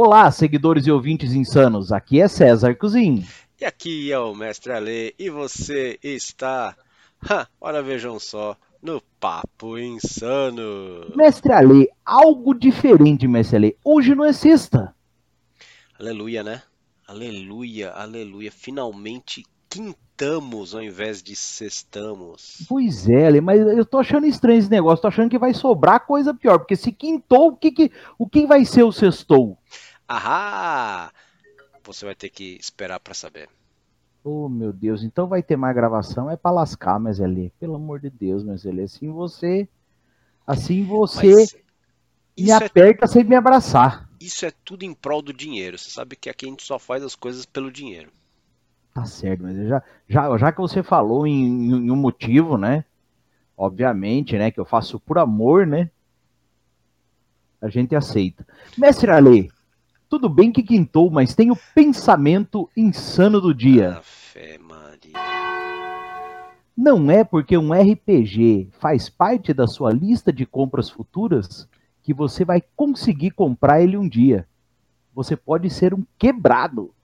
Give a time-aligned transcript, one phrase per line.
[0.00, 1.90] Olá, seguidores e ouvintes insanos.
[1.90, 3.26] Aqui é César Cozin.
[3.60, 6.76] E aqui é o Mestre Ale e você está,
[7.28, 11.12] ha, ora vejam só, no Papo Insano.
[11.16, 13.76] Mestre Ale, algo diferente, Mestre Ale.
[13.84, 14.94] Hoje não é sexta.
[15.98, 16.62] Aleluia, né?
[17.04, 18.52] Aleluia, aleluia.
[18.52, 22.64] Finalmente quintamos ao invés de sextamos.
[22.68, 25.02] Pois é, Ale, mas eu tô achando estranho esse negócio.
[25.02, 26.60] Tô achando que vai sobrar coisa pior.
[26.60, 29.58] Porque se quintou, o que, que, o que vai ser o sextou?
[30.08, 31.12] Ahá!
[31.84, 33.48] Você vai ter que esperar para saber.
[34.24, 38.00] Oh, meu Deus, então vai ter mais gravação, é para lascar, mas ali, pelo amor
[38.00, 39.68] de Deus, mas ali, assim você,
[40.46, 41.56] assim você Mas
[42.38, 44.08] me é, aperta sem me abraçar.
[44.20, 45.76] isso é tudo em prol do dinheiro.
[45.78, 48.12] Você sabe que aqui a gente só faz as coisas pelo dinheiro.
[48.94, 52.84] Tá certo, mas já, já, já que você falou em, em um motivo, né?
[53.56, 54.50] Obviamente, né?
[54.50, 55.90] Que eu faço por amor, né?
[57.60, 58.46] A gente aceita.
[58.76, 59.50] Mestre Ale,
[60.08, 64.00] tudo bem que quintou, mas tem o pensamento insano do dia.
[64.02, 65.12] Fé, Maria.
[66.76, 71.68] Não é porque um RPG faz parte da sua lista de compras futuras
[72.02, 74.46] que você vai conseguir comprar ele um dia.
[75.14, 76.94] Você pode ser um quebrado.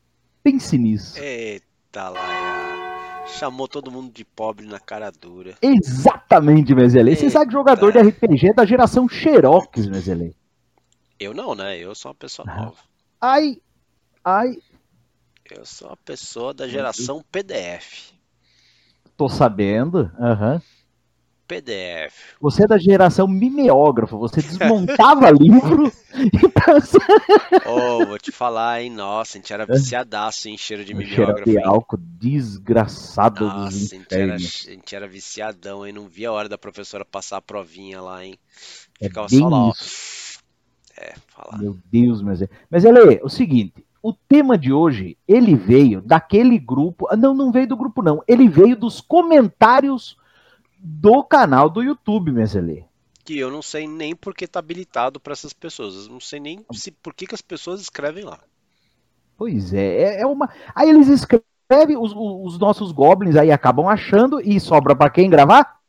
[0.42, 1.18] Pense nisso.
[1.18, 5.56] Eita lá, chamou todo mundo de pobre na cara dura.
[5.61, 7.16] Exatamente, Mezelê.
[7.16, 10.33] Você sabe que jogador de RPG é da geração Xerox, Mezelê.
[11.18, 11.77] Eu não, né?
[11.78, 12.77] Eu sou uma pessoa nova.
[13.27, 13.56] Ai,
[14.22, 14.58] ai,
[15.50, 18.12] Eu sou uma pessoa da geração PDF.
[19.17, 20.11] tô sabendo.
[20.19, 20.61] Aham.
[21.47, 22.36] PDF.
[22.41, 24.19] Você é da geração mimeógrafo.
[24.19, 27.62] Você desmontava livro e passava.
[27.67, 28.91] Oh, vou te falar, hein?
[28.91, 33.69] Nossa, a gente era viciadaço em cheiro de Um cheiro mimeógrafo, de álcool desgraçado Nossa,
[33.69, 35.92] a dos gente, era, a gente era viciadão, hein?
[35.92, 38.39] Não via a hora da professora passar a provinha lá, hein?
[39.00, 39.70] É Ficava bem só lá, ó.
[39.70, 40.13] isso.
[40.96, 41.58] É, falar.
[41.58, 42.48] Meu Deus, mas é.
[42.70, 47.50] Mas ele, o seguinte, o tema de hoje, ele veio daquele grupo, ah, não, não
[47.50, 50.16] veio do grupo não, ele veio dos comentários
[50.78, 52.84] do canal do YouTube, Mezelê.
[53.24, 56.04] Que eu não sei nem por que tá habilitado pra essas pessoas.
[56.04, 58.38] Eu não sei nem se, por que, que as pessoas escrevem lá.
[59.38, 60.50] Pois é, é, é uma.
[60.74, 65.80] Aí eles escrevem, os, os nossos goblins aí acabam achando e sobra pra quem gravar?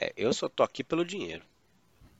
[0.00, 1.42] É, eu só tô aqui pelo dinheiro.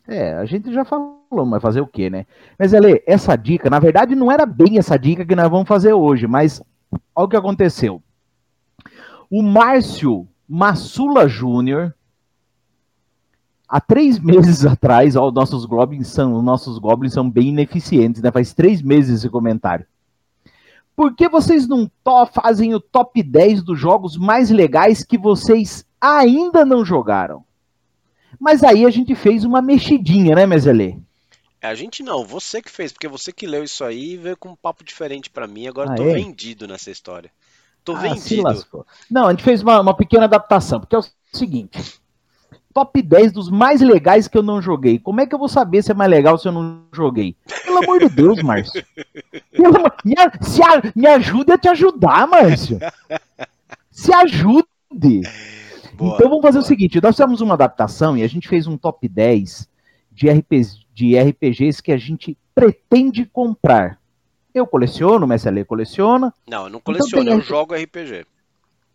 [0.09, 2.27] É, a gente já falou, mas fazer o quê, né?
[2.59, 5.93] Mas, Ele, essa dica, na verdade, não era bem essa dica que nós vamos fazer
[5.93, 6.63] hoje, mas
[7.15, 8.01] olha o que aconteceu.
[9.29, 11.93] O Márcio Massula Júnior,
[13.69, 18.23] há três meses atrás, ó, os nossos goblins são, os nossos goblins são bem ineficientes,
[18.23, 18.31] né?
[18.31, 19.87] Faz três meses esse comentário.
[20.95, 21.91] Por que vocês não
[22.33, 27.45] fazem o top 10 dos jogos mais legais que vocês ainda não jogaram?
[28.41, 30.97] Mas aí a gente fez uma mexidinha, né, Mezelê?
[31.61, 34.37] É, a gente não, você que fez, porque você que leu isso aí e veio
[34.37, 35.67] com um papo diferente pra mim.
[35.67, 36.15] Agora eu Ah, tô é?
[36.15, 37.31] vendido nessa história.
[37.85, 38.43] Tô Ah, vendido.
[39.11, 42.01] Não, a gente fez uma, uma pequena adaptação, porque é o seguinte:
[42.75, 44.99] top 10 dos mais legais que eu não joguei.
[44.99, 47.37] Como é que eu vou saber se é mais legal se eu não joguei?
[47.65, 48.85] Pelo amor de Deus, Márcio.
[49.57, 52.79] Pelo me, se a- me ajude a te ajudar, Márcio.
[53.91, 55.23] Se ajude.
[55.97, 56.69] Boa, então vamos fazer o boa.
[56.69, 59.69] seguinte: nós fizemos uma adaptação e a gente fez um top 10
[60.13, 63.99] de, RPGs, de RPGs que a gente pretende comprar.
[64.55, 66.33] Eu coleciono, o Messi Ale coleciona.
[66.49, 68.25] Não, eu não Então coleciono, tem eu esse- jogo RPG.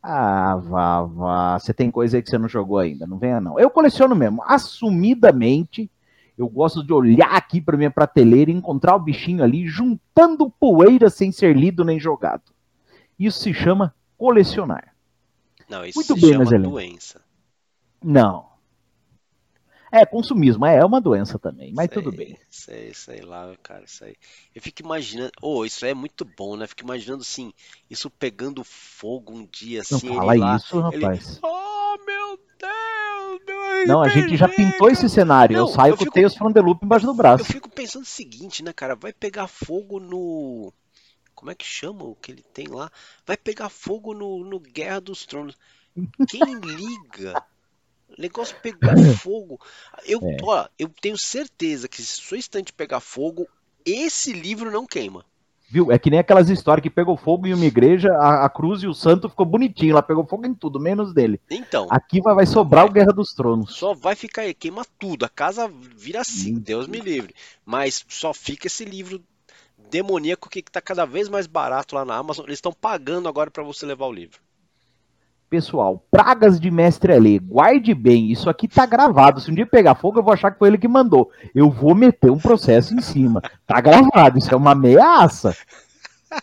[0.04, 1.60] Ah, vá, vá.
[1.60, 3.60] Você tem coisa aí que você não jogou ainda, não venha não.
[3.60, 5.90] Eu coleciono mesmo, assumidamente.
[6.38, 11.08] Eu gosto de olhar aqui para minha prateleira e encontrar o bichinho ali juntando poeira
[11.10, 12.42] sem ser lido nem jogado.
[13.20, 14.91] Isso se chama colecionar.
[15.72, 17.22] Não, isso Muito se bem, chama doença.
[18.04, 18.52] Não.
[19.90, 22.38] É, consumismo, é, é uma doença também, mas Sei, tudo bem.
[22.50, 24.16] Sei, sei lá, cara, isso aí.
[24.54, 26.68] Eu fico imaginando, oh, isso aí é muito bom, né?
[26.68, 27.54] Fico imaginando assim,
[27.90, 30.56] isso pegando fogo um dia, Não assim, fala ele lá.
[30.58, 31.40] isso, ele- rapaz.
[31.44, 35.56] Oh, meu Deus, meu Não, a gente já pintou esse cara." cenário.
[35.58, 37.42] eu Não, saio eu com o fico- Tales from the Loop embaixo do braço.
[37.42, 38.96] Eu fico pensando o seguinte, né, cara?
[38.96, 40.74] Vai pegar fogo no.
[41.42, 42.92] Como é que chama o que ele tem lá?
[43.26, 45.58] Vai pegar fogo no, no Guerra dos Tronos.
[46.30, 47.44] Quem liga?
[48.16, 48.80] O negócio pegou
[49.18, 49.60] fogo.
[50.06, 50.38] Eu, É.
[50.44, 53.48] ó, eu tenho certeza que se sua estante pegar fogo,
[53.84, 55.26] esse livro não queima.
[55.68, 55.92] Viu?
[55.92, 58.88] É que nem aquelas histórias que pegou fogo em uma igreja, a, a cruz e
[58.88, 59.96] o santo ficou bonitinho.
[59.96, 61.42] Lá pegou fogo em tudo, menos dele.
[61.50, 63.74] Então, Aqui vai, vai sobrar o Guerra dos Tronos.
[63.74, 65.26] só vai ficar aí, queima tudo.
[65.26, 67.34] A casa vira assim, Deus me livre.
[67.66, 69.24] Mas só fica esse livro
[69.92, 72.46] demoníaco que tá cada vez mais barato lá na Amazon.
[72.46, 74.40] Eles estão pagando agora pra você levar o livro.
[75.50, 79.42] Pessoal, pragas de mestre Alê, guarde bem, isso aqui tá gravado.
[79.42, 81.30] Se um dia pegar fogo, eu vou achar que foi ele que mandou.
[81.54, 83.42] Eu vou meter um processo em cima.
[83.68, 85.54] Tá gravado, isso é uma ameaça.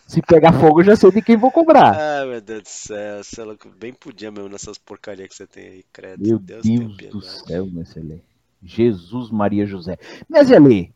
[0.05, 1.97] Se pegar fogo, eu já sei de quem vou cobrar.
[1.99, 5.47] Ah, meu Deus do céu, você é louco, bem podia mesmo nessas porcarias que você
[5.47, 6.23] tem aí, credo.
[6.23, 8.21] Meu Deus, Deus do céu, mestre.
[8.61, 9.97] Jesus Maria José.
[10.29, 10.89] Mestre Alê,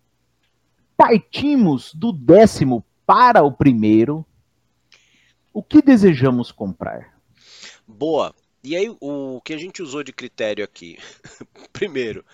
[0.98, 4.26] partimos do décimo para o primeiro.
[5.54, 7.20] O que desejamos comprar?
[7.88, 8.34] Boa.
[8.64, 10.98] E aí, o que a gente usou de critério aqui?
[11.74, 12.26] Primeiro,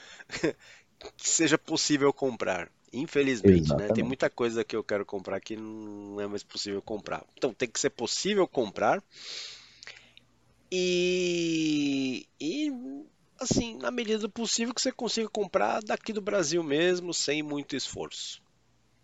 [1.17, 2.71] que seja possível comprar.
[2.94, 3.88] Infelizmente, né?
[3.88, 7.25] Tem muita coisa que eu quero comprar que não é mais possível comprar.
[7.35, 9.03] Então, tem que ser possível comprar.
[10.71, 12.71] E, e
[13.39, 17.75] assim, na medida do possível que você consiga comprar daqui do Brasil mesmo, sem muito
[17.75, 18.41] esforço.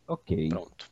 [0.07, 0.50] Ok.
[0.50, 0.92] Pronto.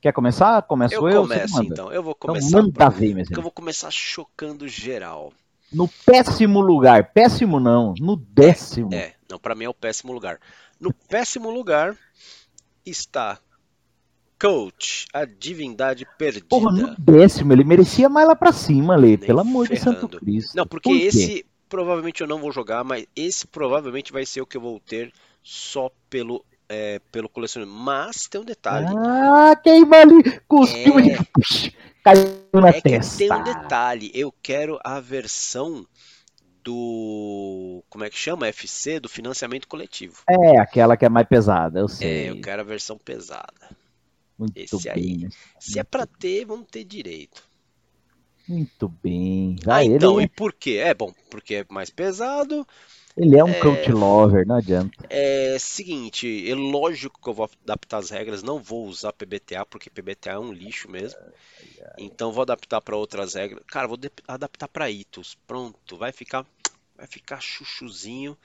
[0.00, 0.62] Quer começar?
[0.62, 1.08] Começo eu?
[1.08, 1.92] Eu começo então.
[1.92, 2.48] Eu vou então começar.
[2.48, 5.32] Então manda ver, meu Eu vou começar chocando geral.
[5.72, 7.12] No péssimo lugar.
[7.12, 7.94] Péssimo não.
[7.98, 8.94] No décimo.
[8.94, 10.38] É, não, para mim é o péssimo lugar.
[10.80, 11.96] No péssimo lugar
[12.84, 13.38] está
[14.40, 16.46] Coach, a divindade perdida.
[16.48, 19.18] Porra, no décimo, ele merecia mais lá pra cima, Lê.
[19.18, 20.56] Pelo amor de Santo Cristo.
[20.56, 24.46] Não, porque Por esse provavelmente eu não vou jogar, mas esse provavelmente vai ser o
[24.46, 25.12] que eu vou ter
[25.42, 27.74] só pelo é, pelo colecionador.
[27.74, 28.86] Mas tem um detalhe.
[28.96, 30.40] Ah, queima ali!
[30.46, 31.06] Cuspiu é...
[31.06, 31.72] e
[32.02, 33.18] caiu na é testa.
[33.18, 34.10] tem um detalhe.
[34.14, 35.84] Eu quero a versão
[36.62, 37.82] do.
[37.90, 38.46] Como é que chama?
[38.46, 40.22] FC, do financiamento coletivo.
[40.28, 42.26] É, aquela que é mais pesada, eu sei.
[42.26, 43.76] É, eu quero a versão pesada.
[44.38, 44.92] Muito Esse bem.
[44.94, 45.28] aí.
[45.58, 47.42] Se é pra ter, vamos ter direito.
[48.48, 49.56] Muito bem.
[49.66, 50.24] Ah, então, ele...
[50.24, 50.80] e por quê?
[50.82, 52.66] É bom, porque é mais pesado.
[53.20, 55.06] Ele é um é, lover, não adianta.
[55.10, 59.90] É seguinte, é lógico que eu vou adaptar as regras, não vou usar PBTA, porque
[59.90, 61.20] PBTA é um lixo mesmo.
[61.98, 63.62] Então vou adaptar para outras regras.
[63.66, 65.36] Cara, vou adaptar para Itos.
[65.46, 66.46] Pronto, vai ficar
[66.96, 68.38] vai ficar chuchuzinho.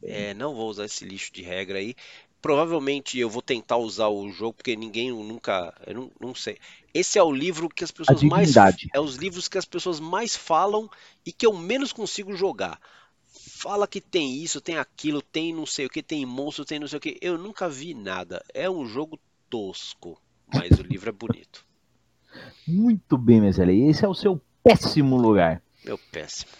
[0.00, 1.96] É, não vou usar esse lixo de regra aí.
[2.40, 5.74] Provavelmente eu vou tentar usar o jogo, porque ninguém nunca.
[5.84, 6.58] Eu não, não sei.
[6.92, 8.54] Esse é o livro que as pessoas mais.
[8.92, 10.88] É os livros que as pessoas mais falam
[11.26, 12.78] e que eu menos consigo jogar
[13.64, 16.86] fala que tem isso, tem aquilo, tem não sei o que, tem monstro, tem não
[16.86, 17.16] sei o que.
[17.22, 18.44] Eu nunca vi nada.
[18.52, 19.18] É um jogo
[19.48, 20.20] tosco,
[20.52, 21.64] mas o livro é bonito.
[22.68, 23.88] Muito bem, Mezelli.
[23.88, 25.62] Esse é o seu péssimo lugar.
[25.82, 26.50] Meu péssimo.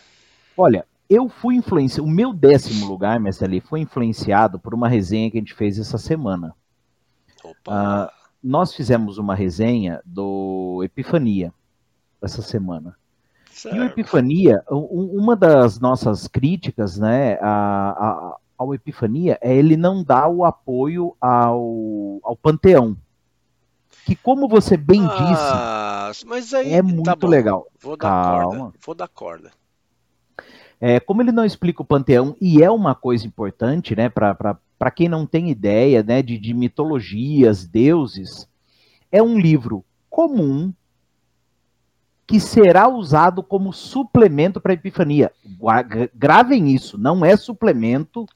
[0.56, 2.08] Olha, eu fui influenciado.
[2.08, 5.98] O meu décimo lugar, Mezelli, foi influenciado por uma resenha que a gente fez essa
[5.98, 6.56] semana.
[7.44, 8.10] Uh,
[8.42, 11.52] nós fizemos uma resenha do Epifania
[12.22, 12.96] essa semana.
[13.72, 20.02] E o Epifania, uma das nossas críticas né, a, a, ao Epifania é ele não
[20.02, 22.96] dar o apoio ao, ao Panteão.
[24.05, 27.66] Que, como você bem ah, disse, aí, é tá muito tá legal.
[27.81, 28.58] Vou dar Calma.
[28.58, 28.78] corda.
[28.84, 29.50] Vou dar corda.
[30.78, 35.08] É, como ele não explica o panteão, e é uma coisa importante, né, para quem
[35.08, 38.46] não tem ideia né, de, de mitologias, deuses,
[39.10, 40.72] é um livro comum
[42.26, 45.32] que será usado como suplemento para Epifania.
[46.14, 48.26] Gravem isso, não é suplemento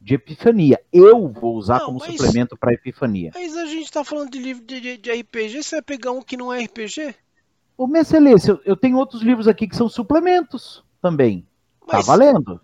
[0.00, 0.80] de Epifania.
[0.92, 3.30] Eu vou usar não, como mas, suplemento para Epifania.
[3.34, 6.22] Mas a gente está falando de livro de, de, de, RPG, você vai pegar um
[6.22, 7.14] que não é RPG?
[7.76, 11.46] Ô, minha excelência, eu, eu tenho outros livros aqui que são suplementos também.
[11.86, 12.60] Tá mas, tá valendo.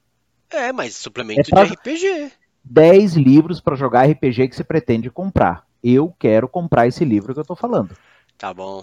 [0.50, 2.32] É, mas suplemento é de RPG.
[2.64, 5.66] 10 livros para jogar RPG que você pretende comprar.
[5.82, 7.94] Eu quero comprar esse livro que eu tô falando.
[8.38, 8.82] Tá bom.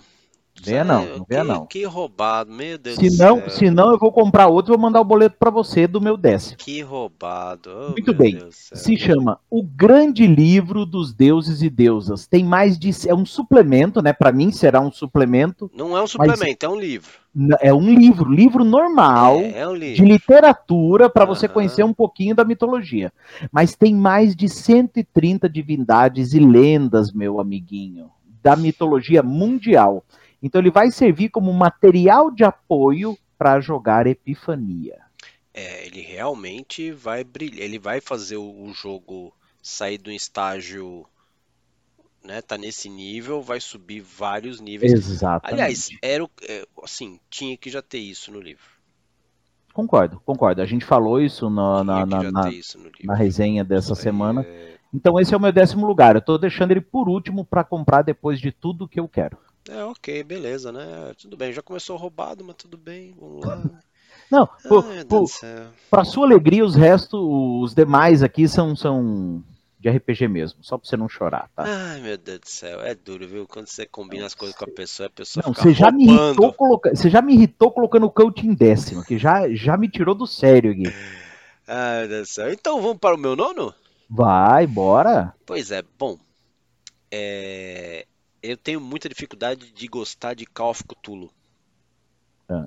[0.64, 1.66] Venha não, não venha não.
[1.66, 3.50] Que roubado, meu Deus se não, do céu.
[3.50, 6.16] Se não, eu vou comprar outro e vou mandar o boleto para você do meu
[6.16, 6.58] décimo.
[6.58, 7.70] Que roubado.
[7.70, 8.40] Oh, Muito bem.
[8.52, 12.28] Se chama O Grande Livro dos Deuses e Deusas.
[12.28, 14.14] Tem mais de é um suplemento, né?
[14.14, 15.72] Para mim será um suplemento.
[15.74, 17.22] Não é um suplemento, é um livro.
[17.62, 20.04] É um livro, livro normal é, é um livro.
[20.04, 21.34] de literatura para uhum.
[21.34, 23.12] você conhecer um pouquinho da mitologia.
[23.50, 28.12] Mas tem mais de 130 divindades e lendas, meu amiguinho,
[28.44, 30.04] da mitologia mundial.
[30.42, 35.00] Então ele vai servir como material de apoio para jogar Epifania.
[35.54, 41.06] É, ele realmente vai brilhar, ele vai fazer o jogo sair do estágio,
[42.24, 44.94] né, tá nesse nível, vai subir vários níveis.
[44.94, 45.54] Exatamente.
[45.54, 48.64] Aliás, era é, assim, tinha que já ter isso no livro.
[49.74, 50.62] Concordo, concordo.
[50.62, 52.52] A gente falou isso na, na, na, na,
[53.04, 54.42] na resenha dessa semana.
[54.42, 54.78] É...
[54.94, 56.16] Então esse é o meu décimo lugar.
[56.16, 59.38] Eu estou deixando ele por último para comprar depois de tudo que eu quero.
[59.70, 61.14] É, ok, beleza, né?
[61.18, 63.62] Tudo bem, já começou roubado, mas tudo bem, vamos lá.
[64.30, 64.48] Não,
[65.90, 69.44] para sua alegria, os restos, os demais aqui são, são
[69.78, 71.64] de RPG mesmo, só pra você não chorar, tá?
[71.66, 73.48] Ai, meu Deus do céu, é duro, viu?
[73.48, 76.06] Quando você combina as coisas com a pessoa, a pessoa Não, fica você já, me
[76.06, 76.96] irritou coloca...
[76.96, 80.26] você já me irritou colocando o coach em décimo, que já, já me tirou do
[80.28, 80.84] sério aqui.
[81.68, 82.54] Ai, meu Deus do céu.
[82.54, 83.74] Então vamos para o meu nono?
[84.10, 85.34] Vai, bora.
[85.46, 86.18] Pois é, bom.
[87.12, 88.06] é,
[88.42, 91.32] Eu tenho muita dificuldade de gostar de Call of Cthulhu.
[92.50, 92.66] Ah.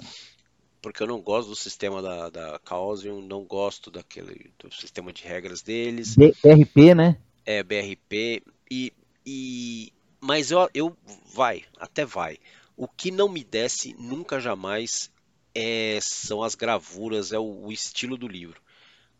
[0.80, 5.24] Porque eu não gosto do sistema da, da Chaosium, não gosto daquele do sistema de
[5.24, 6.14] regras deles.
[6.16, 7.16] BRP, né?
[7.44, 8.42] É, BRP.
[8.70, 8.92] E,
[9.24, 10.96] e mas eu, eu
[11.32, 12.38] vai, até vai.
[12.76, 15.10] O que não me desce nunca jamais
[15.54, 18.60] é, são as gravuras, é o, o estilo do livro.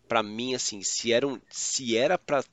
[0.08, 2.44] Pra mim, assim, se era um, se era para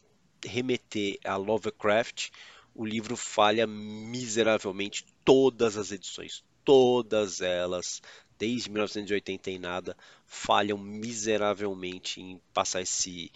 [0.46, 2.30] remeter a Lovecraft,
[2.74, 8.02] o livro falha miseravelmente todas as edições, todas elas,
[8.38, 13.32] desde 1980 e nada, falham miseravelmente em passar esse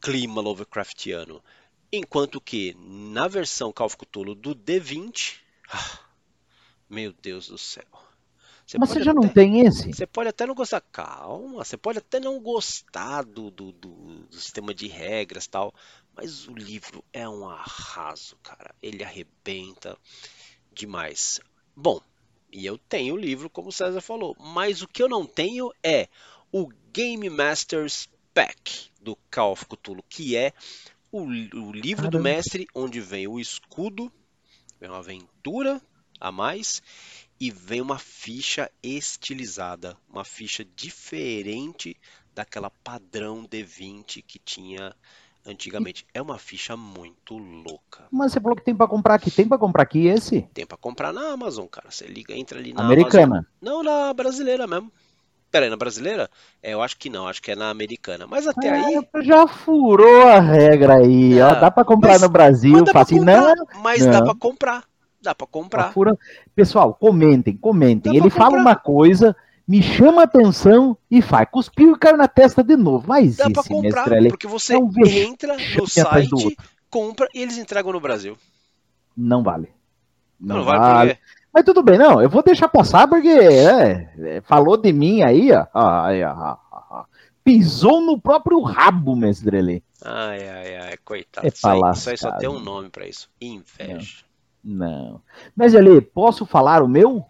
[0.00, 1.42] clima Lovecraftiano.
[1.92, 5.40] Enquanto que na versão Cthulhu do D20,
[5.70, 6.00] ah,
[6.88, 7.84] meu Deus do céu.
[8.66, 9.92] Você Mas você já não até- tem esse?
[9.92, 14.36] você pode até não gostar, calma, você pode até não gostar do, do, do- do
[14.36, 15.74] sistema de regras tal,
[16.14, 18.74] mas o livro é um arraso, cara.
[18.82, 19.98] Ele arrebenta
[20.72, 21.40] demais.
[21.74, 22.00] Bom,
[22.50, 25.72] e eu tenho o livro, como o César falou, mas o que eu não tenho
[25.82, 26.08] é
[26.52, 30.52] o Game Masters Pack do Call of Cthulhu, que é
[31.10, 32.20] o, o livro do Caramba.
[32.20, 34.12] mestre, onde vem o escudo,
[34.78, 35.80] vem uma aventura
[36.20, 36.82] a mais
[37.40, 41.96] e vem uma ficha estilizada, uma ficha diferente
[42.34, 44.94] daquela padrão D20 que tinha
[45.46, 46.06] antigamente.
[46.12, 48.04] É uma ficha muito louca.
[48.10, 49.30] Mas você falou que tem pra comprar aqui.
[49.30, 50.42] Tem pra comprar aqui esse?
[50.54, 51.90] Tem pra comprar na Amazon, cara.
[51.90, 53.24] Você liga, entra ali na Americana.
[53.24, 53.44] Amazon.
[53.60, 54.90] Não, na brasileira mesmo.
[55.50, 56.30] Pera aí, na brasileira?
[56.62, 58.26] É, eu acho que não, acho que é na americana.
[58.26, 58.96] Mas até aí.
[59.12, 61.54] Ah, já furou a regra aí, ó.
[61.54, 63.18] Dá pra comprar no Brasil, dá fácil.
[63.18, 63.54] comprar.
[63.54, 64.24] Não, Mas dá não.
[64.24, 64.84] pra comprar.
[65.20, 65.92] Dá pra comprar.
[65.92, 66.16] Tá.
[66.54, 68.12] Pessoal, comentem, comentem.
[68.12, 71.48] Dá Ele fala uma coisa, me chama a atenção e faz.
[71.50, 73.04] Cuspiu e caiu na testa de novo.
[73.06, 76.56] Mas Dá pra comprar, porque você entra no site,
[76.90, 78.36] compra e eles entregam no Brasil.
[79.16, 79.68] não vale.
[80.38, 81.18] Não, Não, vale, vale.
[81.52, 82.20] Mas tudo bem, não.
[82.20, 85.66] Eu vou deixar passar porque é, é, falou de mim aí, ó.
[85.74, 87.04] Aí, ó, ó.
[87.44, 89.84] Pisou no próprio rabo, Mestrelli.
[90.04, 91.46] Ai, ai, ai, coitado.
[91.46, 92.64] É isso, aí, isso aí só tem um né?
[92.64, 93.28] nome pra isso.
[93.40, 94.24] Inveja.
[94.64, 95.20] Não.
[95.54, 97.24] Mas ali, posso falar o meu?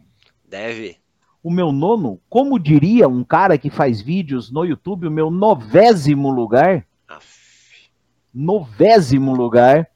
[0.47, 1.01] Deve.
[1.43, 2.21] O meu nono?
[2.29, 6.87] Como diria um cara que faz vídeos no YouTube, o meu novésimo lugar?
[8.33, 9.89] Novésimo lugar.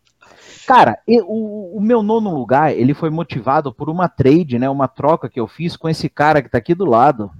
[0.67, 4.69] Cara, e- o, o meu nono lugar, ele foi motivado por uma trade, né?
[4.69, 7.31] Uma troca que eu fiz com esse cara que tá aqui do lado.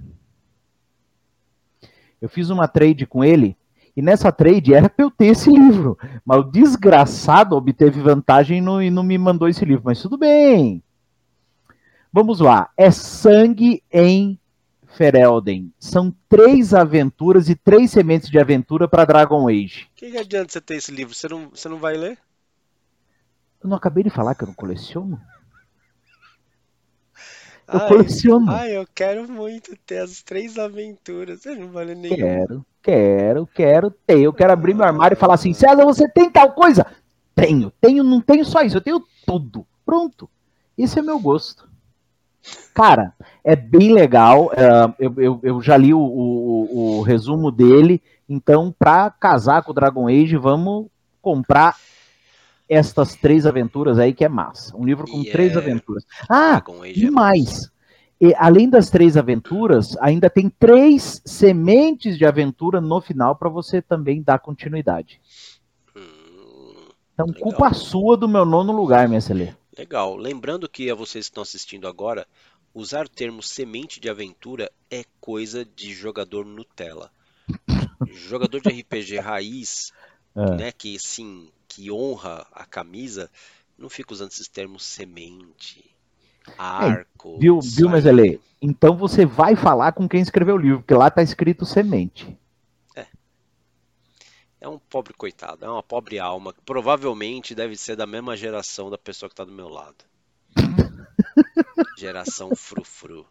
[2.21, 3.55] Eu fiz uma trade com ele,
[3.95, 5.97] e nessa trade era pra eu ter esse livro.
[6.25, 9.83] Mas o desgraçado obteve vantagem no- e não me mandou esse livro.
[9.85, 10.81] Mas tudo bem.
[12.17, 12.71] Vamos lá.
[12.75, 14.39] É Sangue em
[14.87, 15.71] Ferelden.
[15.77, 19.83] São três aventuras e três sementes de aventura para Dragon Age.
[19.83, 21.13] O que, que adianta você ter esse livro?
[21.13, 22.17] Você não, você não vai ler?
[23.63, 25.21] Eu não acabei de falar que eu não coleciono?
[27.71, 28.49] Eu Ai, coleciono.
[28.49, 31.41] ai, eu quero muito ter as três aventuras.
[31.41, 32.15] Você não vai ler nenhum.
[32.15, 34.21] Quero, quero, quero ter.
[34.21, 36.83] Eu quero abrir meu armário e falar assim: César, você tem tal coisa?
[37.35, 39.67] Tenho, tenho, não tenho só isso, eu tenho tudo.
[39.85, 40.27] Pronto.
[40.75, 41.76] Esse é meu gosto.
[42.73, 43.13] Cara,
[43.43, 44.51] é bem legal.
[44.53, 48.01] é, eu, eu, eu já li o, o, o resumo dele.
[48.29, 50.87] Então, pra casar com o Dragon Age, vamos
[51.21, 51.75] comprar
[52.69, 54.75] estas três aventuras aí que é massa.
[54.75, 56.03] Um livro com E três é- aventuras.
[56.29, 57.71] Ah, Age e é mais,
[58.19, 63.81] e, além das três aventuras, ainda tem três sementes de aventura no final para você
[63.81, 65.21] também dar continuidade.
[65.95, 67.41] Hum, Então, Legal.
[67.43, 69.53] culpa sua do meu nono lugar, minha Celê.
[69.77, 70.15] Legal.
[70.15, 72.27] Lembrando que a vocês que estão assistindo agora,
[72.73, 77.11] usar o termo semente de aventura é coisa de jogador Nutella.
[78.11, 79.91] Jogador de RPG raiz,
[80.35, 80.55] É.
[80.55, 83.29] né, que assim, que honra a camisa,
[83.77, 85.83] não fica usando esses termos semente,
[86.57, 87.35] arco.
[87.35, 88.39] É, Viu, viu, Celê?
[88.61, 92.37] Então você vai falar com quem escreveu o livro, porque lá tá escrito semente.
[94.59, 98.89] É um pobre coitado, é uma pobre alma, que provavelmente deve ser da mesma geração
[98.89, 100.03] da pessoa que está do meu lado.
[101.97, 103.25] Geração frufru.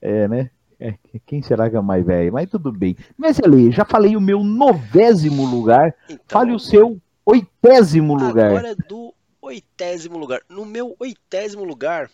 [0.00, 0.50] É, né?
[0.78, 0.94] É,
[1.26, 2.32] quem será que é mais velho?
[2.32, 2.96] Mas tudo bem.
[3.16, 5.94] Mas Celê, já falei o meu novésimo lugar.
[6.08, 8.50] Então, Fale o seu oitésimo lugar.
[8.50, 10.40] Agora é do oitésimo lugar.
[10.48, 12.10] No meu oitésimo lugar,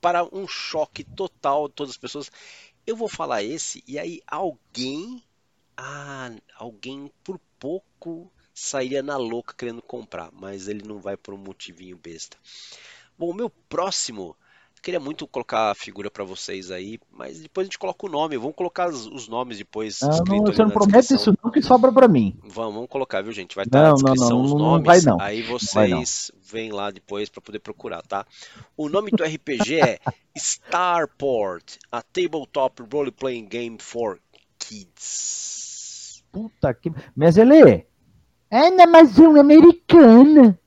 [0.00, 2.30] para um choque total de todas as pessoas,
[2.86, 5.22] eu vou falar esse e aí alguém,
[5.76, 11.38] ah, alguém por pouco sairia na louca querendo comprar, mas ele não vai por um
[11.38, 12.36] motivinho besta.
[13.16, 14.36] Bom, o meu próximo
[14.80, 18.36] Queria muito colocar a figura para vocês aí, mas depois a gente coloca o nome.
[18.36, 20.02] Vamos colocar os nomes depois.
[20.02, 22.36] Ah, não, você não promete isso não que sobra para mim.
[22.44, 23.56] Vamos, vamos colocar, viu, gente?
[23.56, 24.78] Vai estar tá não, na descrição não, os nomes.
[24.78, 25.20] Não vai não.
[25.20, 28.24] Aí vocês vêm lá depois para poder procurar, tá?
[28.76, 29.98] O nome do RPG é
[30.36, 34.20] Starport, a tabletop role-playing game for
[34.58, 35.67] kids.
[36.30, 36.92] Puta que...
[37.14, 37.86] Mas ele
[38.50, 40.58] é na Amazon americana.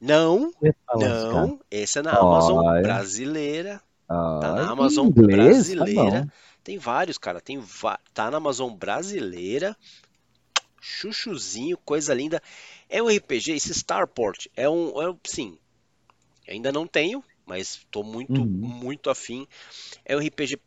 [0.00, 0.52] Não,
[0.94, 2.82] não, esse é na Amazon Olha.
[2.82, 3.82] brasileira.
[4.06, 5.68] Tá na Amazon inglês?
[5.68, 6.24] Tá brasileira.
[6.24, 6.32] Tá
[6.62, 7.40] tem vários, cara.
[7.40, 7.62] Tem
[8.14, 9.76] Tá na Amazon brasileira.
[10.80, 12.40] Chuchuzinho, coisa linda.
[12.88, 15.58] É um RPG, esse Starport é um, é um sim.
[16.48, 18.46] Ainda não tenho, mas tô muito, uhum.
[18.46, 19.46] muito afim.
[20.04, 20.58] É um RPG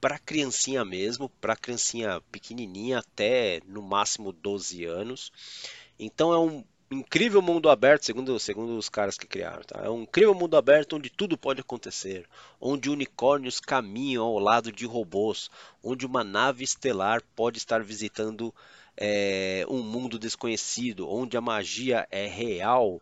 [0.00, 5.30] para criancinha mesmo, para criancinha pequenininha até no máximo 12 anos.
[5.98, 9.62] Então é um incrível mundo aberto, segundo, segundo os caras que criaram.
[9.62, 9.80] Tá?
[9.84, 12.26] É um incrível mundo aberto onde tudo pode acontecer,
[12.60, 15.50] onde unicórnios caminham ao lado de robôs,
[15.82, 18.52] onde uma nave estelar pode estar visitando
[18.96, 23.00] é, um mundo desconhecido, onde a magia é real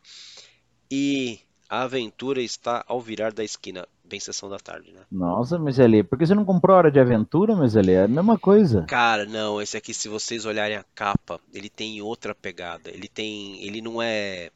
[0.90, 3.86] e a aventura está ao virar da esquina.
[4.04, 5.00] Bem sessão da tarde, né?
[5.12, 8.08] Nossa, mas ali, por que você não comprou Hora de Aventura, mas ali é a
[8.08, 8.84] mesma coisa.
[8.84, 12.90] Cara, não, esse aqui, se vocês olharem a capa, ele tem outra pegada.
[12.90, 13.62] Ele tem.
[13.62, 14.50] Ele não é.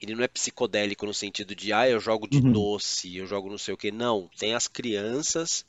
[0.00, 2.52] Ele não é psicodélico no sentido de, ah, eu jogo de uhum.
[2.52, 3.90] doce, eu jogo não sei o que.
[3.90, 5.64] Não, tem as crianças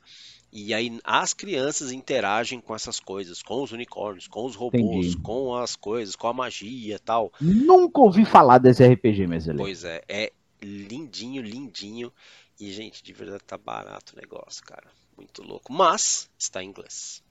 [0.51, 5.17] e aí as crianças interagem com essas coisas, com os unicórnios, com os robôs, Entendi.
[5.17, 7.31] com as coisas, com a magia e tal.
[7.39, 9.55] Nunca ouvi falar desse RPG, mesmo.
[9.55, 12.11] Pois é, é lindinho, lindinho.
[12.59, 14.87] E, gente, de verdade tá barato o negócio, cara.
[15.15, 15.71] Muito louco.
[15.71, 17.23] Mas está em inglês.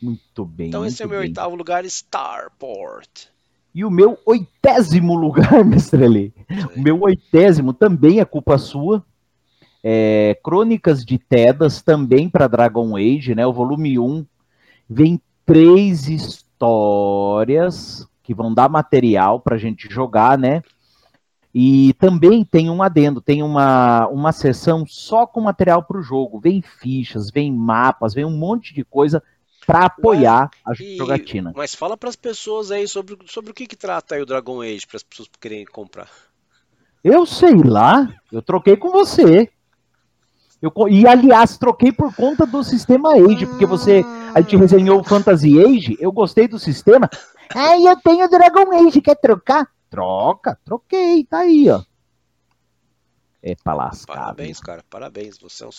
[0.00, 0.68] Muito bem.
[0.68, 1.28] Então esse é o meu bem.
[1.28, 3.26] oitavo lugar, Starport.
[3.74, 6.34] E o meu oitésimo lugar, mestre Ali.
[6.76, 9.04] O meu oitésimo também é culpa sua.
[9.90, 13.46] É, Crônicas de Tedas, também para Dragon Age, né?
[13.46, 14.26] O volume 1
[14.86, 20.62] vem três histórias que vão dar material para a gente jogar, né?
[21.54, 26.38] E também tem um adendo, tem uma, uma sessão só com material para o jogo.
[26.38, 29.22] Vem fichas, vem mapas, vem um monte de coisa
[29.66, 31.54] para apoiar a e, jogatina.
[31.56, 34.86] Mas fala para as pessoas aí sobre, sobre o que, que trata o Dragon Age,
[34.86, 36.10] para as pessoas querem comprar.
[37.02, 39.50] Eu sei lá, eu troquei com você.
[40.60, 44.04] Eu, e aliás, troquei por conta do sistema Age, porque você.
[44.34, 47.08] A gente resenhou o Fantasy Age, eu gostei do sistema.
[47.54, 49.68] Ai, eu tenho Dragon Age, quer trocar?
[49.88, 51.82] Troca, troquei, tá aí, ó.
[53.42, 54.14] É lascar.
[54.14, 55.38] Parabéns, cara, parabéns.
[55.38, 55.70] Você é um.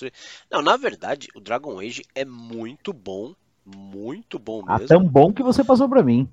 [0.50, 3.36] Não, na verdade, o Dragon Age é muito bom.
[3.65, 4.86] Muito bom ah, mesmo.
[4.86, 6.28] Ah, tão bom que você passou pra mim.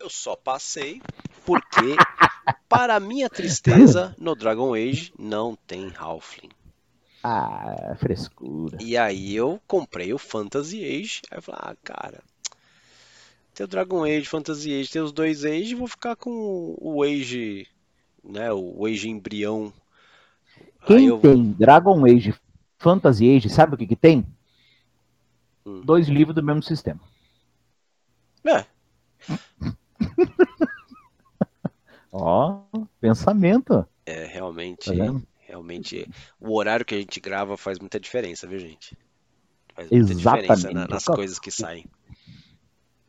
[0.00, 1.00] Eu só passei
[1.44, 1.96] porque,
[2.68, 6.50] para minha tristeza, no Dragon Age não tem Halfling.
[7.26, 8.76] Ah, frescura.
[8.82, 11.22] E aí eu comprei o Fantasy Age.
[11.30, 12.22] Aí eu falei, ah, cara,
[13.54, 17.66] tem o Dragon Age, Fantasy Age, tem os dois Age, vou ficar com o Age,
[18.22, 19.72] né, o Age embrião.
[20.86, 21.18] Quem eu...
[21.18, 22.34] tem Dragon Age,
[22.78, 24.26] Fantasy Age, sabe o que que tem?
[25.64, 25.80] Hum.
[25.80, 27.00] Dois livros do mesmo sistema.
[28.44, 28.66] É.
[32.12, 32.60] Ó,
[33.00, 33.88] pensamento.
[34.04, 34.94] É, realmente.
[34.94, 35.14] Tá
[35.54, 38.98] Realmente, o horário que a gente grava faz muita diferença, viu, gente?
[39.72, 40.56] Faz muita Exatamente.
[40.56, 41.86] diferença nas coisas que saem.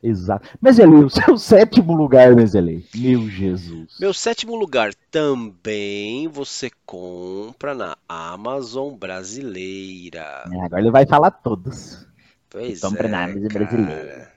[0.00, 0.48] Exato.
[0.62, 2.86] Meselei, o seu sétimo lugar, Meselei.
[2.94, 3.96] Meu Jesus.
[3.98, 10.44] Meu sétimo lugar também você compra na Amazon brasileira.
[10.52, 12.06] É, agora ele vai falar todos.
[12.48, 13.64] Pois compra é, na Amazon cara.
[13.64, 14.32] brasileira.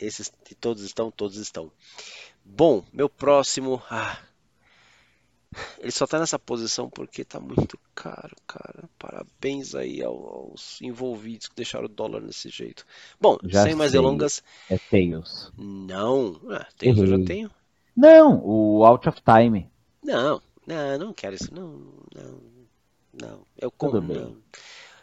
[0.00, 1.70] Esses todos estão, todos estão.
[2.42, 3.82] Bom, meu próximo.
[3.90, 4.16] Ah,
[5.80, 8.88] ele só tá nessa posição porque tá muito caro, cara.
[8.98, 12.84] Parabéns aí aos envolvidos que deixaram o dólar desse jeito.
[13.20, 14.42] Bom, já sem mais delongas.
[14.68, 15.50] É Tails.
[15.56, 16.40] Não.
[16.50, 17.50] Ah, Tails eu já tenho.
[17.96, 19.68] Não, o Out of Time.
[20.02, 21.52] Não, não, não quero isso.
[21.52, 21.80] Não,
[22.14, 22.40] não,
[23.12, 23.46] não.
[23.58, 24.00] Eu compro.
[24.00, 24.36] Não.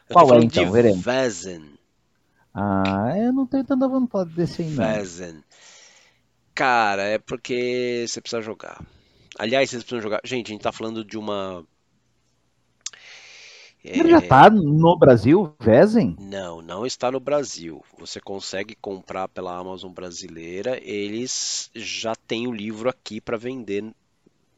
[0.09, 0.71] Eu Qual é então?
[0.71, 1.05] Veremos.
[2.53, 5.43] Ah, eu não tenho tanta vontade desse aí, não.
[6.55, 8.83] Cara, é porque você precisa jogar.
[9.37, 10.21] Aliás, vocês precisam jogar.
[10.23, 11.63] Gente, a gente tá falando de uma.
[13.83, 16.17] Ele já tá no Brasil, Vezen?
[16.19, 17.81] Não, não está no Brasil.
[17.97, 20.77] Você consegue comprar pela Amazon brasileira.
[20.83, 23.85] Eles já têm o livro aqui para vender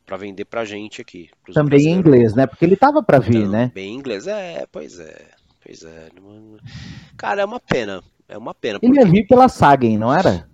[0.06, 1.30] para vender pra gente aqui.
[1.54, 2.48] Também em inglês, né?
[2.48, 3.72] Porque ele tava para vir, Também né?
[3.76, 4.26] Bem em inglês.
[4.26, 5.28] É, pois é.
[5.63, 6.10] Pois é.
[7.15, 8.02] Cara, é uma pena.
[8.28, 8.80] É uma pena.
[8.82, 10.50] Ele ia vir pela Sagen, não era?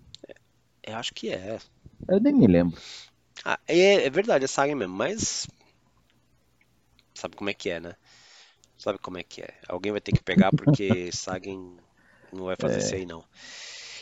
[0.83, 1.57] É, acho que é.
[2.09, 2.77] Eu nem me lembro.
[3.45, 5.47] Ah, é, é verdade, é Sagen mesmo, mas.
[7.13, 7.95] Sabe como é que é, né?
[8.77, 9.53] Sabe como é que é.
[9.67, 11.77] Alguém vai ter que pegar porque Sagen
[12.33, 12.79] não vai fazer É.
[12.79, 13.23] isso aí, não.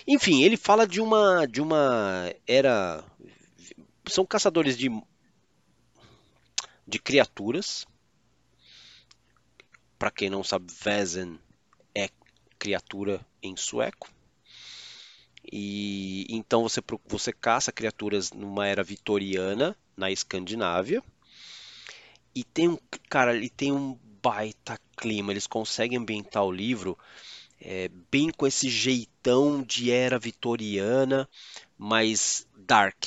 [0.07, 1.45] Enfim, ele fala de uma.
[1.45, 3.03] de uma era.
[4.07, 4.89] São caçadores de.
[6.87, 7.85] de criaturas.
[9.99, 11.39] Pra quem não sabe, Väsen
[11.95, 12.09] é
[12.59, 14.09] criatura em sueco.
[15.55, 21.03] E então você, você caça criaturas numa era vitoriana na Escandinávia.
[22.33, 25.31] E tem um, cara, ele tem um baita clima.
[25.31, 26.97] Eles conseguem ambientar o livro
[27.61, 31.29] é, bem com esse jeitão de era vitoriana,
[31.77, 33.05] mas dark.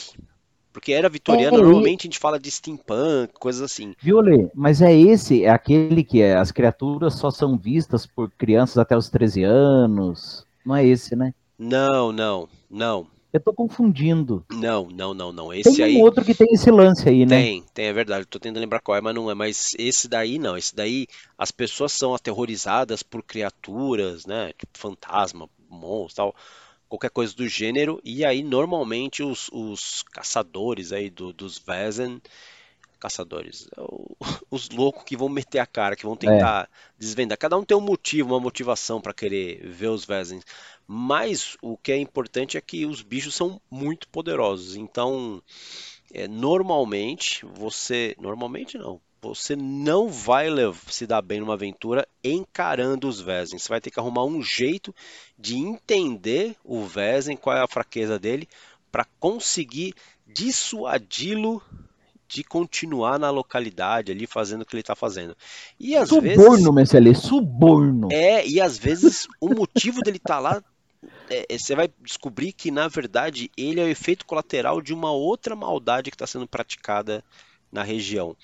[0.72, 3.92] Porque era vitoriana, É, normalmente a gente fala de steampunk, coisas assim.
[4.00, 4.48] Viu, Lê?
[4.54, 8.96] Mas é esse, é aquele que é, as criaturas só são vistas por crianças até
[8.96, 10.46] os 13 anos.
[10.64, 11.34] Não é esse, né?
[11.58, 14.44] Não, não, não, Eu tô confundindo.
[14.50, 15.52] não, não, não, não.
[15.54, 17.46] Esse Tem aí um outro que tem esse lance aí, né?
[17.48, 18.26] tem, tem, é verdade.
[18.26, 19.34] Tô tentando lembrar qual é, mas não é.
[19.34, 20.56] Mas esse daí não.
[20.56, 24.52] Esse daí as pessoas são aterrorizadas por criaturas, né?
[24.52, 26.36] Tipo fantasma, monstro, tal,
[26.88, 28.00] qualquer coisa do gênero.
[28.04, 32.20] E aí normalmente os, os caçadores aí do- dos Väsen,
[32.98, 33.80] caçadores, é
[34.50, 37.38] os loucos que vão meter a cara, que vão tentar desvendar.
[37.38, 40.40] Cada um tem um motivo, uma motivação para querer ver os Väsen.
[40.86, 44.76] Mas o que é importante é que os bichos são muito poderosos.
[44.76, 45.42] Então,
[46.12, 50.48] é, normalmente você, normalmente não, você não vai
[50.88, 53.58] se dar bem numa aventura encarando os Vésen.
[53.58, 54.94] Você vai ter que arrumar um jeito
[55.38, 58.48] de entender o Vésen, qual é a fraqueza dele,
[58.92, 59.94] para conseguir
[60.26, 61.62] dissuadi-lo
[62.28, 65.36] de continuar na localidade ali fazendo o que ele está fazendo.
[65.78, 66.72] E às vezes Suborno,
[67.14, 68.08] suborno.
[68.10, 70.62] é, e às vezes o motivo dele estar lá,
[71.30, 75.10] é, é, você vai descobrir que na verdade ele é o efeito colateral de uma
[75.12, 77.24] outra maldade que está sendo praticada
[77.72, 78.36] na região.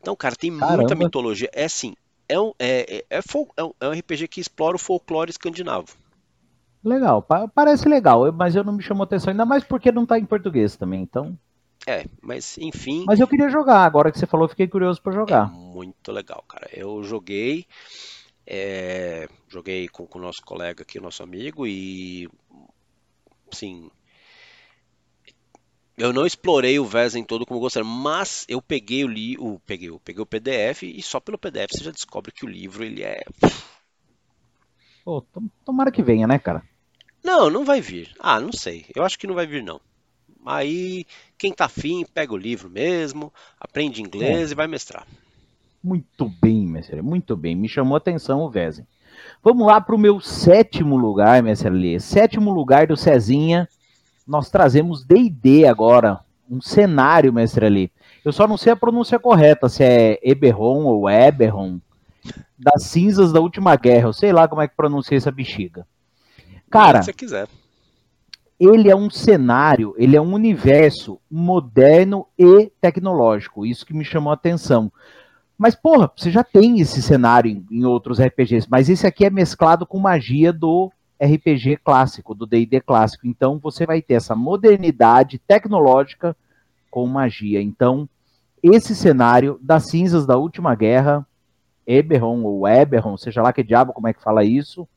[0.00, 0.96] Então, cara, tem muita Caramba.
[0.96, 1.50] mitologia.
[1.52, 1.94] É assim,
[2.28, 3.20] é um, é, é, é
[3.56, 5.96] é um- é RPG que explora o folclore escandinavo.
[6.84, 10.18] Legal, pa- parece legal, mas eu não me chamou atenção, ainda mais porque não tá
[10.18, 11.36] em português também, então.
[11.86, 15.12] É, mas enfim, Mas eu queria jogar, agora que você falou, eu fiquei curioso pra
[15.26, 15.44] é jogar.
[15.44, 16.68] muito legal, cara.
[16.72, 17.66] Eu joguei,
[18.46, 22.28] é, joguei com com o nosso colega aqui, o nosso amigo, e
[23.52, 23.90] assim,
[25.96, 29.88] eu não explorei o Vezem todo como gostaria, mas eu peguei o li, o peguei,
[29.88, 33.02] eu peguei o PDF e só pelo PDF você já descobre que o livro ele
[33.02, 33.20] é,
[35.04, 36.62] Pô, tom- tomara que venha, né, cara?
[37.24, 38.14] não, não vai vir.
[38.20, 38.86] Ah, não sei.
[38.94, 39.80] Eu acho que não vai vir não.
[40.46, 41.06] Aí
[41.38, 45.06] quem tá afim pega o livro mesmo, aprende inglês e vai mestrar.
[45.82, 47.54] Muito bem, Messelê, muito bem.
[47.54, 48.86] Me chamou a atenção o Vezem.
[49.44, 52.00] Vamos lá pro meu sétimo lugar, Messelê.
[52.00, 53.68] Sétimo lugar do Cezinha.
[54.26, 56.20] Nós trazemos D&D agora.
[56.50, 57.92] Um cenário, Mestre Ali.
[58.24, 61.78] Eu só não sei a pronúncia correta, se é Eberron ou Eberron.
[62.58, 64.08] Das cinzas da última guerra.
[64.08, 65.86] Eu sei lá como é que pronuncia essa bexiga.
[66.70, 67.48] Cara, Se quiser.
[68.58, 73.66] ele é um cenário, ele é um universo moderno e tecnológico.
[73.66, 74.90] Isso que me chamou a atenção.
[75.62, 79.30] Mas, porra, você já tem esse cenário em, em outros RPGs, mas esse aqui é
[79.30, 80.90] mesclado com magia do
[81.22, 83.28] RPG clássico, do D&D clássico.
[83.28, 86.36] Então, você vai ter essa modernidade tecnológica
[86.90, 87.62] com magia.
[87.62, 88.08] Então,
[88.60, 91.24] esse cenário das cinzas da última guerra,
[91.86, 94.88] Eberron ou Eberron, seja lá que diabo, como é que fala isso,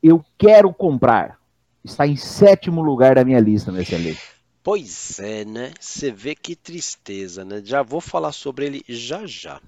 [0.00, 1.36] eu quero comprar.
[1.82, 4.16] Está em sétimo lugar da minha lista, nesse ali.
[4.64, 5.72] Pois é, né?
[5.78, 7.60] Você vê que tristeza, né?
[7.64, 9.60] Já vou falar sobre ele já já.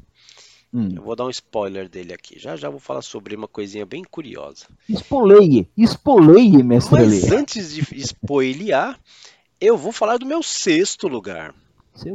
[0.73, 0.89] Hum.
[0.97, 2.39] Eu vou dar um spoiler dele aqui.
[2.39, 4.67] Já já vou falar sobre uma coisinha bem curiosa.
[4.89, 7.37] Espoleie, espoleie, mestre Mas ali.
[7.37, 8.99] antes de spoilear,
[9.61, 11.55] eu vou falar do meu sexto lugar.
[11.95, 12.11] Você,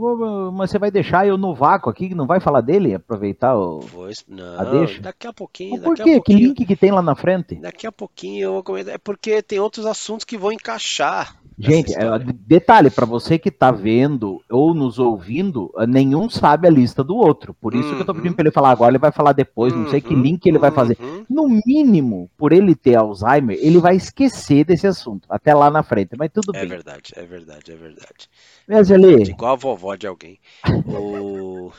[0.54, 2.94] mas você vai deixar eu no vácuo aqui, não vai falar dele?
[2.94, 3.80] Aproveitar o.
[3.80, 5.02] Vou, não, Ah, deixa?
[5.02, 6.22] daqui a pouquinho, Mas por a quê?
[6.22, 7.56] Que link que tem lá na frente?
[7.56, 8.94] daqui a pouquinho eu vou comentar.
[8.94, 11.41] É porque tem outros assuntos que vão encaixar.
[11.64, 17.04] Gente, é, detalhe, para você que tá vendo ou nos ouvindo, nenhum sabe a lista
[17.04, 17.54] do outro.
[17.54, 18.16] Por isso que eu tô Uhum.
[18.16, 20.58] pedindo pra ele falar agora, ele vai falar depois, não sei que Uhum, link ele
[20.58, 20.98] vai fazer.
[21.00, 21.28] uhum.
[21.30, 26.16] No mínimo, por ele ter Alzheimer, ele vai esquecer desse assunto, até lá na frente,
[26.18, 26.66] mas tudo É bem.
[26.66, 28.30] verdade, é verdade, é verdade.
[28.68, 30.40] Mas ali, Igual a vovó de alguém.
[30.86, 31.72] O,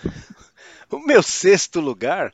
[0.90, 2.32] o meu sexto lugar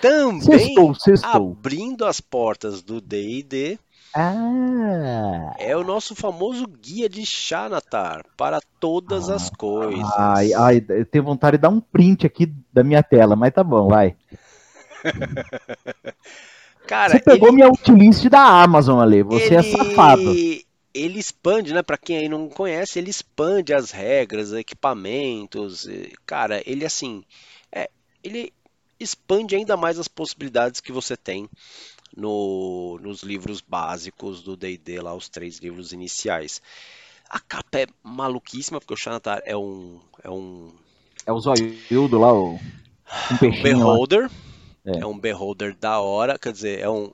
[0.00, 1.56] também sextou, sextou.
[1.56, 3.78] abrindo as portas do D&D
[4.12, 10.04] Ah, é o nosso famoso guia de Xanatar para todas as coisas.
[10.18, 13.62] ai, ai, eu tenho vontade de dar um print aqui da minha tela, mas tá
[13.62, 14.16] bom, vai.
[16.86, 20.34] Cara, Você pegou ele- minha utilist da Amazon ali, você é ele- safado.
[20.92, 21.82] ele expande, né?
[21.82, 25.88] Para quem aí não conhece, ele expande as regras, equipamentos.
[26.26, 27.22] Cara, ele assim,
[27.70, 27.88] é,
[28.24, 28.52] ele
[28.98, 31.48] expande ainda mais as possibilidades que você tem
[32.16, 36.60] no, nos livros básicos do D&D, lá os três livros iniciais.
[37.28, 40.00] A capa é maluquíssima, porque o Xanatar é um...
[40.22, 40.72] É, um...
[41.24, 42.54] é o zoiudo lá, o...
[43.32, 44.30] Um peixinho Beholder.
[44.84, 44.98] É.
[45.00, 45.06] é.
[45.06, 47.12] um Beholder da hora, quer dizer, é um...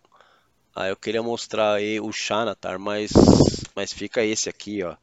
[0.75, 3.11] Ah, eu queria mostrar aí o Xanatar, mas,
[3.75, 4.95] mas fica esse aqui, ó.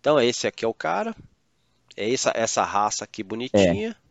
[0.00, 1.14] Então esse aqui é o cara.
[1.96, 3.90] É essa, essa raça aqui bonitinha.
[3.90, 4.07] É.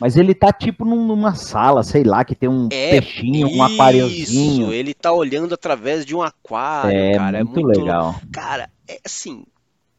[0.00, 4.72] Mas ele tá tipo numa sala, sei lá, que tem um é, peixinho, um aquáriozinho.
[4.72, 7.38] ele tá olhando através de um aquário, é, cara.
[7.38, 8.20] É muito é muito legal.
[8.32, 9.44] Cara, é assim,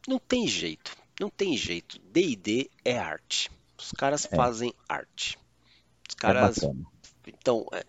[0.07, 0.95] não tem jeito.
[1.19, 1.99] Não tem jeito.
[2.11, 3.49] D&D é arte.
[3.77, 4.35] Os caras é.
[4.35, 5.37] fazem arte.
[6.07, 6.59] Os é caras.
[7.25, 7.83] então, é,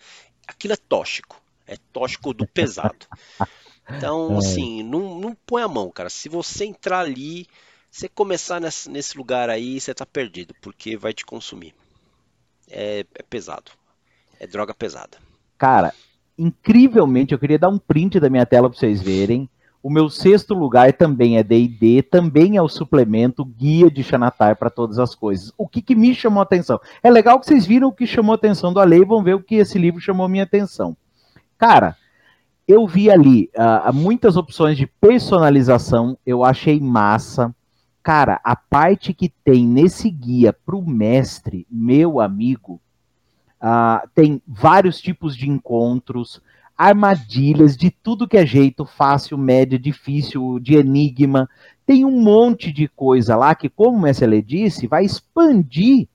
[0.47, 1.43] aquilo é tóxico.
[1.67, 3.07] É tóxico do pesado.
[3.89, 6.11] Então, assim, não, não põe a mão, cara.
[6.11, 7.47] Se você entrar ali,
[7.89, 11.73] você começar nesse, nesse lugar aí, você tá perdido, porque vai te consumir
[12.71, 13.73] é, é pesado.
[14.39, 15.19] É droga pesada.
[15.57, 15.93] Cara,
[16.39, 19.49] incrivelmente, eu queria dar um print da minha tela para vocês verem.
[19.83, 24.69] O meu sexto lugar também é D&D, também é o suplemento guia de Xanatar para
[24.69, 25.53] todas as coisas.
[25.57, 26.81] O que, que, me chamou a atenção?
[27.03, 29.35] É legal que vocês viram o que chamou a atenção do Ale e vão ver
[29.35, 30.97] o que esse livro chamou a minha atenção.
[31.57, 31.97] Cara,
[32.67, 37.55] eu vi ali uh, muitas opções de personalização, eu achei massa.
[38.07, 42.81] Cara, a parte que tem nesse guia para o mestre, meu amigo,
[43.61, 46.41] uh, tem vários tipos de encontros,
[46.79, 51.51] armadilhas de tudo que é jeito, fácil, médio, difícil, de enigma.
[51.85, 56.07] Tem um monte de coisa lá que, como o Messi disse, vai expandir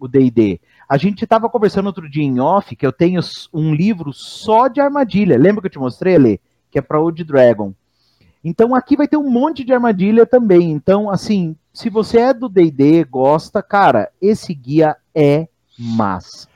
[0.00, 0.60] o D&D.
[0.88, 3.20] A gente estava conversando outro dia em off que eu tenho
[3.54, 5.38] um livro só de armadilha.
[5.38, 6.40] Lembra que eu te mostrei, Lê?
[6.72, 7.72] Que é para Old Dragon.
[8.42, 10.70] Então aqui vai ter um monte de armadilha também.
[10.70, 15.46] Então, assim, se você é do D&D, gosta, cara, esse guia é
[15.78, 16.48] massa.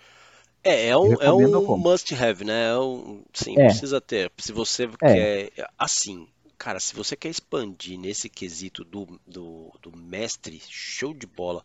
[0.63, 2.71] É, é um, é um must have, né?
[2.71, 3.67] É um, sim, é.
[3.67, 4.33] precisa ter.
[4.39, 5.51] Se você é.
[5.51, 5.69] quer.
[5.79, 11.63] Assim, cara, se você quer expandir nesse quesito do, do, do mestre, show de bola.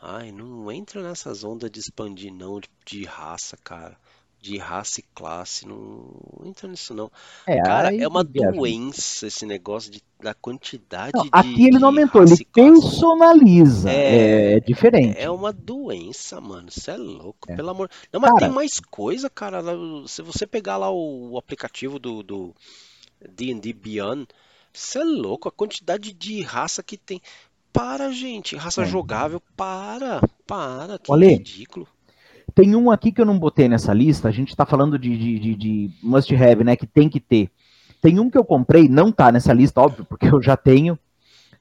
[0.00, 3.96] Ai, não entra nessas ondas de expandir, não, de, de raça, cara
[4.44, 7.10] de raça e classe, não, entra nisso não.
[7.46, 11.30] É, Cara, é uma doença esse negócio de, da quantidade não, de.
[11.32, 13.90] Aqui ele não aumentou, ele personaliza.
[13.90, 15.18] É, é, diferente.
[15.18, 16.70] É uma doença, mano.
[16.70, 17.56] Você é louco, é.
[17.56, 17.90] pelo amor.
[18.12, 19.62] Não, mas cara, tem mais coisa, cara.
[20.06, 22.54] Se você pegar lá o, aplicativo do
[23.26, 24.28] D&D Beyond,
[24.70, 27.18] você é louco, a quantidade de raça que tem.
[27.72, 28.84] Para, gente, raça é.
[28.84, 31.88] jogável, para, para, que Olha, ridículo.
[32.54, 35.38] Tem um aqui que eu não botei nessa lista, a gente está falando de, de,
[35.38, 36.76] de, de must have, né?
[36.76, 37.50] Que tem que ter.
[38.00, 40.98] Tem um que eu comprei, não tá nessa lista, óbvio, porque eu já tenho,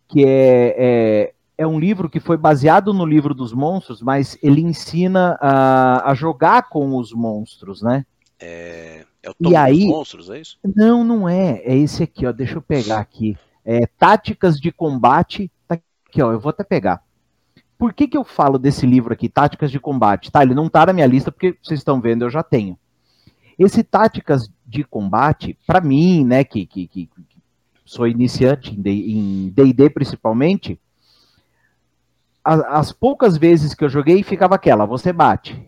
[0.08, 4.62] que é, é, é um livro que foi baseado no livro dos monstros, mas ele
[4.62, 8.06] ensina a, a jogar com os monstros, né?
[8.40, 10.58] É, é o e aí, dos monstros, é isso?
[10.76, 11.62] Não, não é.
[11.64, 12.32] É esse aqui, ó.
[12.32, 13.38] Deixa eu pegar aqui.
[13.64, 15.50] É, táticas de combate.
[15.66, 16.34] Tá aqui, ó.
[16.34, 17.02] Eu vou até pegar
[17.78, 20.32] por que, que eu falo desse livro aqui, Táticas de Combate?
[20.32, 22.78] Tá, ele não está na minha lista porque vocês estão vendo, eu já tenho.
[23.58, 27.10] Esse Táticas de Combate, para mim, né, que, que, que,
[27.86, 30.80] sou iniciante em D&D principalmente,
[32.44, 35.66] as, as, poucas vezes que eu joguei ficava aquela, você bate,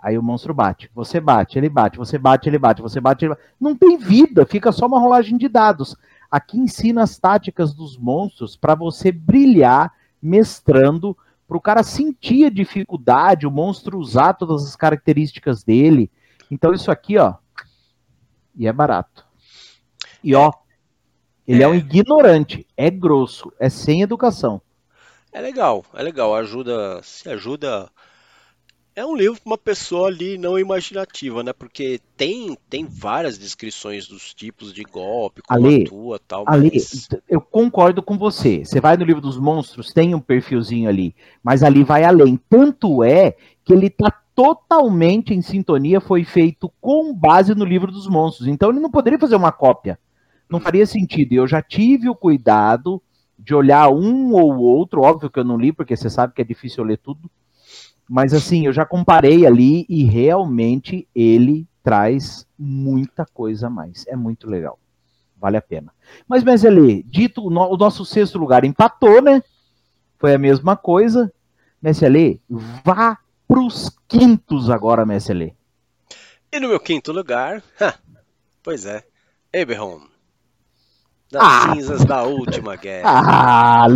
[0.00, 3.34] aí o monstro bate, você bate, ele bate, você bate, ele bate, você bate, ele
[3.34, 3.42] bate.
[3.60, 5.96] Não tem vida, fica só uma rolagem de dados.
[6.30, 11.16] Aqui ensina as táticas dos monstros para você brilhar mestrando
[11.48, 16.10] para o cara sentir a dificuldade, o monstro usar todas as características dele.
[16.50, 17.34] Então isso aqui, ó,
[18.54, 19.26] e é barato.
[20.22, 20.52] E ó,
[21.46, 24.60] ele é, é um ignorante, é grosso, é sem educação.
[25.32, 27.90] É legal, é legal, ajuda, se ajuda
[28.98, 31.52] é um livro para uma pessoa ali não imaginativa, né?
[31.52, 36.44] Porque tem, tem várias descrições dos tipos de golpe, como Ale, atua tal.
[36.48, 37.08] Ale, mas...
[37.28, 38.64] eu concordo com você.
[38.64, 42.36] Você vai no livro dos monstros, tem um perfilzinho ali, mas ali vai além.
[42.50, 48.08] Tanto é que ele está totalmente em sintonia, foi feito com base no livro dos
[48.08, 48.48] monstros.
[48.48, 49.96] Então ele não poderia fazer uma cópia.
[50.50, 51.34] Não faria sentido.
[51.34, 53.00] Eu já tive o cuidado
[53.38, 56.44] de olhar um ou outro, óbvio que eu não li, porque você sabe que é
[56.44, 57.30] difícil ler tudo
[58.08, 64.04] mas assim, eu já comparei ali e realmente ele traz muita coisa a mais.
[64.08, 64.78] É muito legal.
[65.40, 65.92] Vale a pena.
[66.26, 69.42] Mas, Mesele, dito o, no, o nosso sexto lugar empatou, né?
[70.18, 71.32] Foi a mesma coisa.
[71.80, 75.54] Mesele, vá para os quintos agora, Mesele.
[76.52, 77.94] E no meu quinto lugar, ha,
[78.62, 79.04] pois é,
[79.52, 80.00] Eberron.
[81.30, 81.72] Das Ah.
[81.74, 83.08] cinzas da última guerra.
[83.08, 83.86] Ah,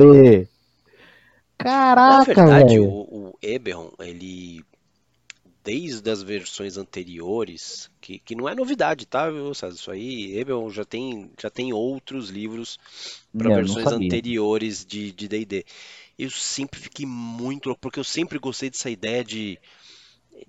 [1.64, 2.02] Ale!
[2.04, 2.98] Na Caraca, verdade, velho.
[3.08, 4.64] o, o Eberron, ele.
[5.64, 9.74] Desde as versões anteriores, que, que não é novidade, tá, viu, César?
[9.76, 12.78] Isso aí, Eberron já tem, já tem outros livros
[13.36, 15.64] para versões anteriores de de D&D.
[16.18, 19.58] Eu sempre fiquei muito louco, porque eu sempre gostei dessa ideia de,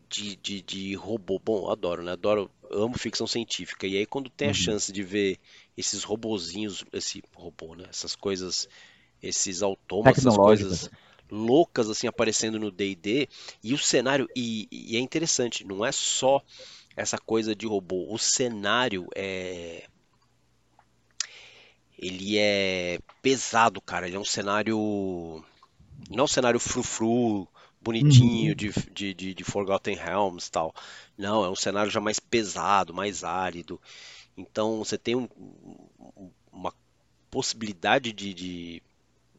[0.09, 1.39] de, de, de robô.
[1.39, 2.13] Bom, adoro, né?
[2.13, 3.87] Adoro, amo ficção científica.
[3.87, 4.53] E aí quando tem a Uhum.
[4.53, 5.39] chance de ver
[5.77, 7.85] esses robozinhos, esse robô, né?
[7.89, 8.67] Essas coisas,
[9.21, 10.89] esses autômatos, essas coisas
[11.31, 13.29] loucas assim aparecendo no D&D
[13.63, 16.41] e o cenário e, e é interessante, não é só
[16.95, 19.87] essa coisa de robô, o cenário é
[21.97, 24.77] ele é pesado, cara, ele é um cenário
[26.09, 27.47] não é um cenário frufru,
[27.81, 28.55] bonitinho Uhum.
[28.55, 30.73] de, de, de, de Forgotten Realms tal.
[31.17, 33.81] Não, é um cenário já mais pesado, mais árido.
[34.37, 35.29] Então você tem um-
[36.51, 36.73] uma
[37.31, 38.83] possibilidade de, de,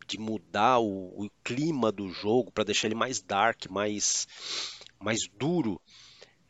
[0.07, 4.27] de mudar o, o clima do jogo para deixar ele mais dark, mais,
[5.01, 5.81] mais duro.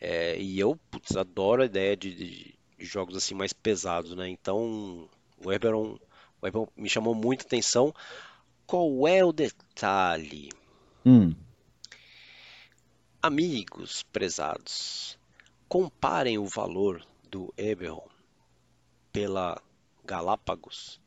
[0.01, 4.29] É, e eu, putz, adoro a ideia de, de- de jogos assim mais pesados, né?
[4.29, 5.09] Então
[5.45, 5.99] o Eberron,
[6.43, 7.95] o Eberron me chamou muita atenção.
[8.67, 10.51] Qual é o detalhe?
[11.07, 11.35] Hum.
[13.23, 15.19] Amigos prezados,
[15.69, 18.07] comparem o valor do Eberron
[19.13, 19.61] pela
[20.05, 21.01] Galápagos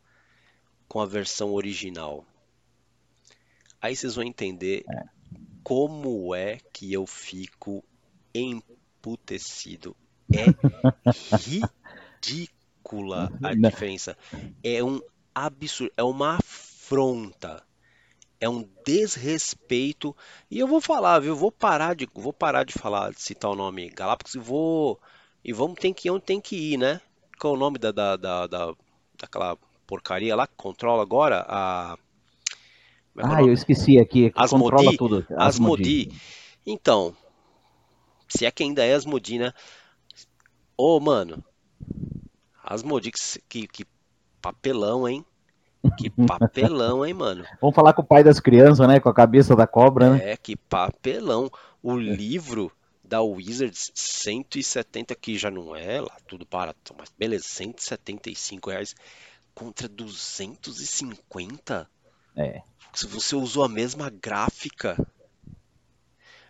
[0.87, 2.25] com a versão original.
[3.81, 4.85] Aí vocês vão entender
[5.63, 7.83] como é que eu fico
[8.33, 9.95] emputecido.
[10.31, 10.53] É
[12.23, 13.69] ridícula a Não.
[13.69, 14.17] diferença.
[14.63, 15.01] É um
[15.33, 17.63] absurdo, é uma afronta.
[18.39, 20.15] É um desrespeito.
[20.49, 21.35] E eu vou falar, viu?
[21.35, 24.99] Vou parar de, vou parar de falar, de citar o nome Galápagos e vou
[25.43, 27.01] e vamos tem que ir onde tem que ir, né?
[27.39, 28.75] Qual é o nome da, da, da, da-
[29.19, 32.01] daquela porcaria lá que controla agora a como
[32.87, 33.49] é que é o Ah, nome?
[33.49, 34.29] eu esqueci aqui.
[34.29, 34.63] que Asmodi?
[34.63, 35.25] Controla tudo.
[35.35, 36.11] Asmodi.
[36.65, 37.15] Então,
[38.27, 39.51] se é que ainda é Asmodi, né?
[40.77, 41.43] Ô, mano,
[42.63, 43.85] Asmodi, que, que, que
[44.41, 45.25] papelão, hein?
[45.97, 47.45] Que papelão, hein, mano?
[47.61, 48.99] Vamos falar com o pai das crianças, né?
[48.99, 50.31] Com a cabeça da cobra, né?
[50.31, 51.49] É, que papelão.
[51.81, 52.71] O livro
[53.03, 58.93] da Wizards, 170, que já não é lá, tudo barato, mas beleza, 175 reais
[59.55, 61.89] contra 250?
[62.35, 62.61] É.
[62.93, 64.97] Se você usou a mesma gráfica,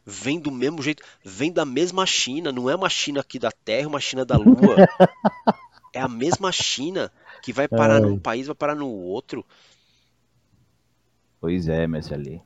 [0.06, 3.88] vem do mesmo jeito, vem da mesma China, não é uma China aqui da Terra,
[3.88, 4.76] uma China da Lua.
[5.94, 9.44] É a mesma China que vai parar num país, vai parar no outro.
[11.42, 12.42] Pois é, mestre ali.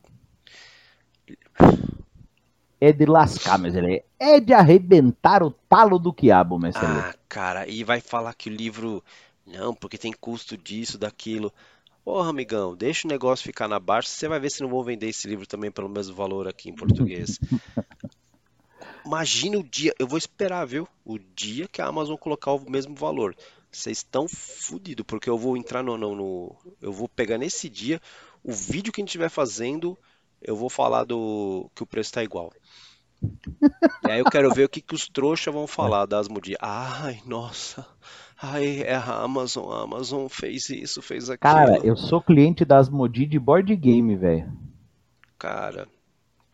[2.79, 4.03] É de lascar, mestre ali.
[4.17, 6.73] É de arrebentar o talo do quiabo, ali.
[6.77, 9.03] Ah, cara, e vai falar que o livro.
[9.45, 11.53] Não, porque tem custo disso, daquilo.
[12.03, 14.09] Porra, amigão, deixa o negócio ficar na baixa.
[14.09, 16.75] Você vai ver se não vão vender esse livro também pelo mesmo valor aqui em
[16.75, 17.39] português.
[19.05, 19.93] Imagina o dia.
[19.99, 20.87] Eu vou esperar, viu?
[21.03, 23.35] O dia que a Amazon colocar o mesmo valor.
[23.71, 28.01] Vocês estão fodidos, porque eu vou entrar no, no, no- Eu vou pegar nesse dia
[28.43, 29.97] o vídeo que a gente estiver fazendo.
[30.41, 32.51] Eu vou falar do que o preço está igual.
[34.03, 36.55] E aí eu quero ver o que, que os trouxas vão falar da Asmodee.
[36.59, 37.85] Ai, nossa.
[38.41, 39.71] Ai, é a Amazon.
[39.71, 41.53] A Amazon fez isso, fez aquilo.
[41.53, 44.51] Cara, eu sou cliente das Modi de board game, velho.
[45.37, 45.87] Cara,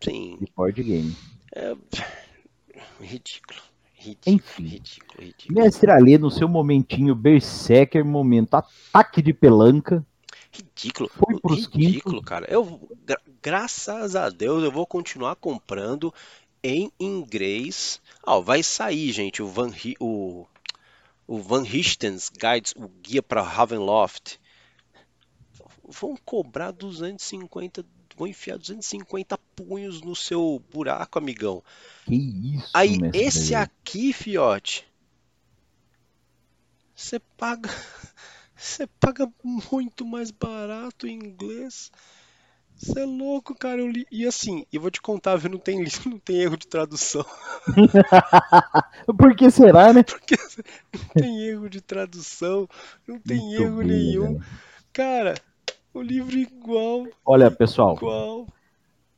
[0.04, 0.38] sim.
[0.39, 1.15] De board game.
[1.56, 1.76] É
[3.00, 3.60] ridículo.
[3.95, 4.63] Ridículo, Enfim.
[4.63, 5.60] ridículo, ridículo.
[5.60, 10.06] Mestre Ali, no seu momentinho Berserker, momento ataque de pelanca.
[10.52, 11.10] Ridículo.
[11.10, 12.45] Foi pros Ridículo, cara.
[12.50, 16.13] Eu, gra- graças a Deus, eu vou continuar comprando
[16.63, 18.00] em inglês.
[18.26, 20.45] Ah, vai sair, gente, o Van, o,
[21.27, 24.39] o Van Richten's Guides, o guia para Ravenloft.
[25.89, 27.85] Vão cobrar 250,
[28.15, 31.63] vão enfiar 250 punhos no seu buraco, amigão.
[32.05, 34.85] Que isso, Aí, esse aqui, fiote,
[36.95, 37.69] você paga,
[38.55, 41.91] você paga muito mais barato em inglês.
[42.77, 43.79] Você é louco, cara.
[43.81, 45.49] Eu li, e assim, eu vou te contar, viu?
[45.52, 47.25] Não tem, não tem erro de tradução.
[49.17, 50.04] Por que será, né?
[50.08, 50.35] Porque
[50.93, 52.67] não tem erro de tradução,
[53.08, 54.33] não tem Muito erro bem, nenhum.
[54.33, 54.45] velho.
[54.93, 55.33] Cara,
[55.93, 58.47] o livro igual, Olha, pessoal, igual.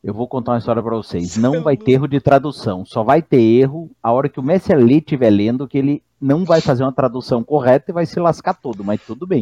[0.04, 1.32] eu vou contar uma história pra vocês.
[1.32, 1.86] Cê é Não vai louco.
[1.86, 2.86] ter erro de tradução.
[2.86, 6.44] Só vai ter erro a hora que o Mestre Ali estiver lendo, que ele não
[6.46, 9.42] vai fazer uma tradução correta e vai se lascar todo, mas tudo bem.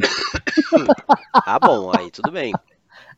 [1.33, 2.53] Ah, bom, aí tudo bem.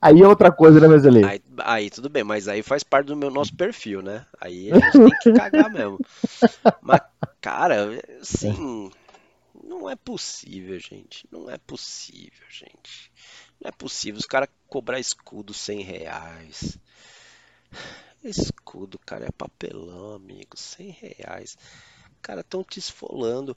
[0.02, 1.26] Aí é outra coisa, né, Mestre Ali?
[1.26, 4.26] Aí, aí tudo bem, mas aí faz parte do meu nosso perfil, né?
[4.40, 6.00] Aí a gente tem que cagar mesmo.
[6.82, 7.02] Mas,
[7.42, 7.90] cara,
[8.22, 8.90] assim,
[9.64, 11.28] Não é possível, gente.
[11.32, 13.12] Não é possível, gente.
[13.60, 16.78] Não é possível os caras cobrar escudo 100 reais.
[18.24, 20.58] Escudo, cara, é papelão, amigo.
[20.58, 21.58] 100 reais.
[22.22, 23.56] Cara, estão te esfolando.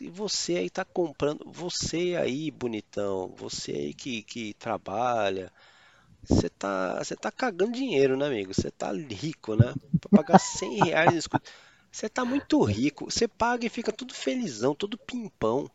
[0.00, 1.44] E você aí tá comprando.
[1.50, 3.34] Você aí, bonitão.
[3.36, 5.52] Você aí que, que trabalha.
[6.22, 8.52] Você tá, você tá cagando dinheiro, né, amigo?
[8.52, 9.74] Você tá rico, né?
[10.00, 11.42] Pra pagar 100 reais em escudo.
[11.90, 13.10] Você tá muito rico.
[13.10, 15.70] Você paga e fica tudo felizão, todo pimpão.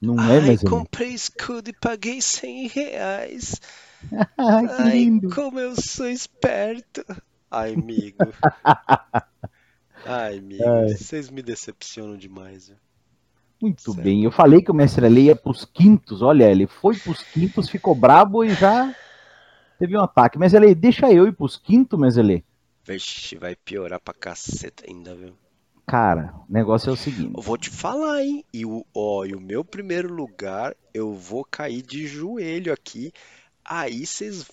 [0.00, 3.60] Não é, Ai, mas comprei escudo e paguei 100 reais.
[4.36, 5.30] Ai, que Ai, lindo.
[5.34, 7.04] como eu sou esperto.
[7.50, 8.32] Ai, amigo.
[10.04, 10.64] Ai, amigo.
[10.64, 10.88] Ai.
[10.88, 12.68] Vocês me decepcionam demais.
[12.68, 12.76] viu?
[13.62, 14.02] Muito Certo.
[14.02, 14.24] bem.
[14.24, 16.20] Eu falei que o mestre Ale ia pros quintos.
[16.20, 18.94] Olha, ele foi pros quintos, ficou brabo e já
[19.78, 20.38] teve um ataque.
[20.38, 22.44] Mas Ale, deixa eu ir pros quintos, mas Ale.
[22.84, 25.34] Vixe, vai piorar pra caceta ainda, viu?
[25.86, 27.32] Cara, o negócio é o seguinte.
[27.36, 28.44] Eu vou te falar, hein?
[28.52, 33.12] E o, ó, e o meu primeiro lugar, eu vou cair de joelho aqui.
[33.64, 34.46] Aí vocês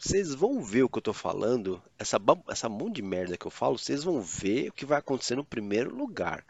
[0.00, 1.82] vocês vão ver o que eu tô falando.
[1.98, 2.18] Essa,
[2.48, 5.44] essa monte de merda que eu falo, vocês vão ver o que vai acontecer no
[5.44, 6.44] primeiro lugar.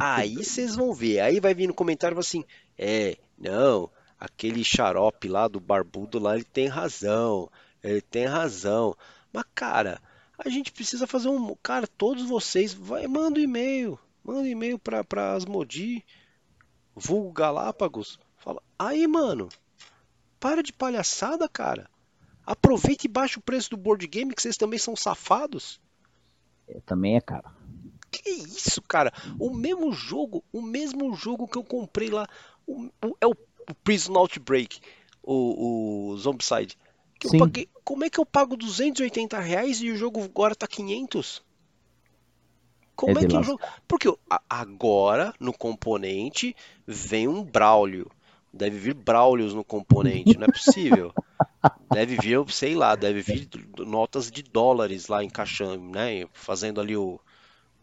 [0.00, 1.20] Aí vocês vão ver.
[1.20, 2.44] Aí vai vir no comentário assim:
[2.76, 7.50] é, não, aquele xarope lá do barbudo lá, ele tem razão.
[7.82, 8.96] Ele tem razão.
[9.32, 10.00] Mas, cara,
[10.38, 11.54] a gente precisa fazer um.
[11.62, 13.98] Cara, todos vocês, vai, manda um e-mail.
[14.24, 16.04] Manda um e-mail pra, pra Asmodi,
[16.94, 18.18] vulgo Galápagos.
[18.36, 19.48] Fala, aí, mano,
[20.40, 21.88] para de palhaçada, cara.
[22.44, 25.80] Aproveita e baixa o preço do board game, que vocês também são safados.
[26.66, 27.50] É, também é caro.
[28.10, 29.12] Que isso, cara?
[29.38, 32.26] O mesmo jogo, o mesmo jogo que eu comprei lá,
[32.66, 33.36] o- o- é o,
[33.68, 34.80] o Prison Outbreak,
[35.22, 36.76] o, o Zombicide.
[37.18, 40.66] Que eu paguei, como é que eu pago 280 reais e o jogo agora tá
[40.66, 41.42] 500?
[42.94, 43.60] Como É é, que o jogo...
[43.86, 44.12] Porque
[44.48, 46.54] agora, no componente,
[46.86, 48.10] vem um Braulio.
[48.52, 51.12] Deve vir Braulios no componente, não é possível.
[51.92, 53.48] Deve vir, sei lá, deve vir
[53.78, 56.26] notas de dólares lá encaixando, né?
[56.32, 57.18] Fazendo ali o,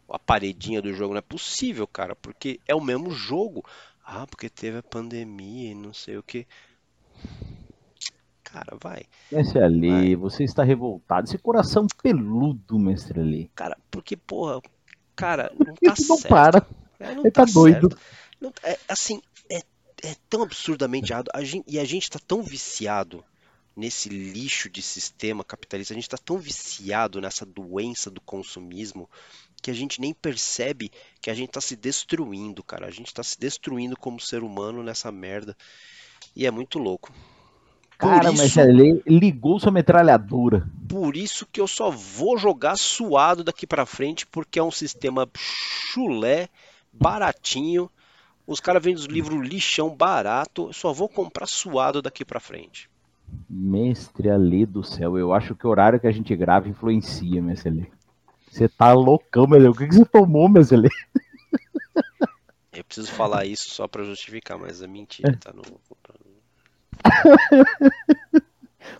[0.08, 1.12] a paredinha do jogo.
[1.12, 3.64] Não é possível, cara, porque é o mesmo jogo.
[4.08, 6.46] Ah, porque teve a pandemia e não sei o que.
[8.44, 9.04] Cara, vai.
[9.30, 10.16] Mestre Ale, Vai.
[10.16, 11.26] você está revoltado.
[11.26, 13.50] Esse coração peludo, mestre Ale.
[13.54, 14.60] Cara, porque, porra,
[15.16, 16.28] cara, não tá Não certo.
[16.28, 16.66] para.
[17.00, 17.90] É, não Ele tá doido.
[17.90, 17.98] certo.
[18.40, 19.58] Não- é, assim, é,
[20.04, 21.28] é tão absurdamente errado.
[21.34, 23.24] A gente, e a gente tá tão viciado
[23.74, 29.10] nesse lixo de sistema capitalista, a gente tá tão viciado nessa doença do consumismo
[29.66, 32.86] que a gente nem percebe que a gente tá se destruindo, cara.
[32.86, 35.56] A gente tá se destruindo como ser humano nessa merda.
[36.36, 37.12] E é muito louco.
[37.98, 40.70] Cara, isso, mestre Ale ligou sua metralhadora.
[40.88, 45.28] por isso que eu só vou jogar suado daqui pra frente, porque é um sistema
[45.36, 46.48] chulé,
[46.92, 47.90] baratinho.
[48.46, 50.68] Os caras vendem os livros lixão barato.
[50.68, 52.88] Eu só vou comprar suado daqui pra frente.
[53.50, 57.70] Mestre Ale do céu, eu acho que o horário que a gente grava influencia, mestre
[57.70, 57.95] Ale.
[58.50, 59.68] Você tá loucão, Ale.
[59.68, 60.88] O que, que você tomou, mestre Ale?
[62.72, 65.52] Eu preciso falar isso só pra justificar, mas é mentira, tá?
[65.52, 65.62] Não,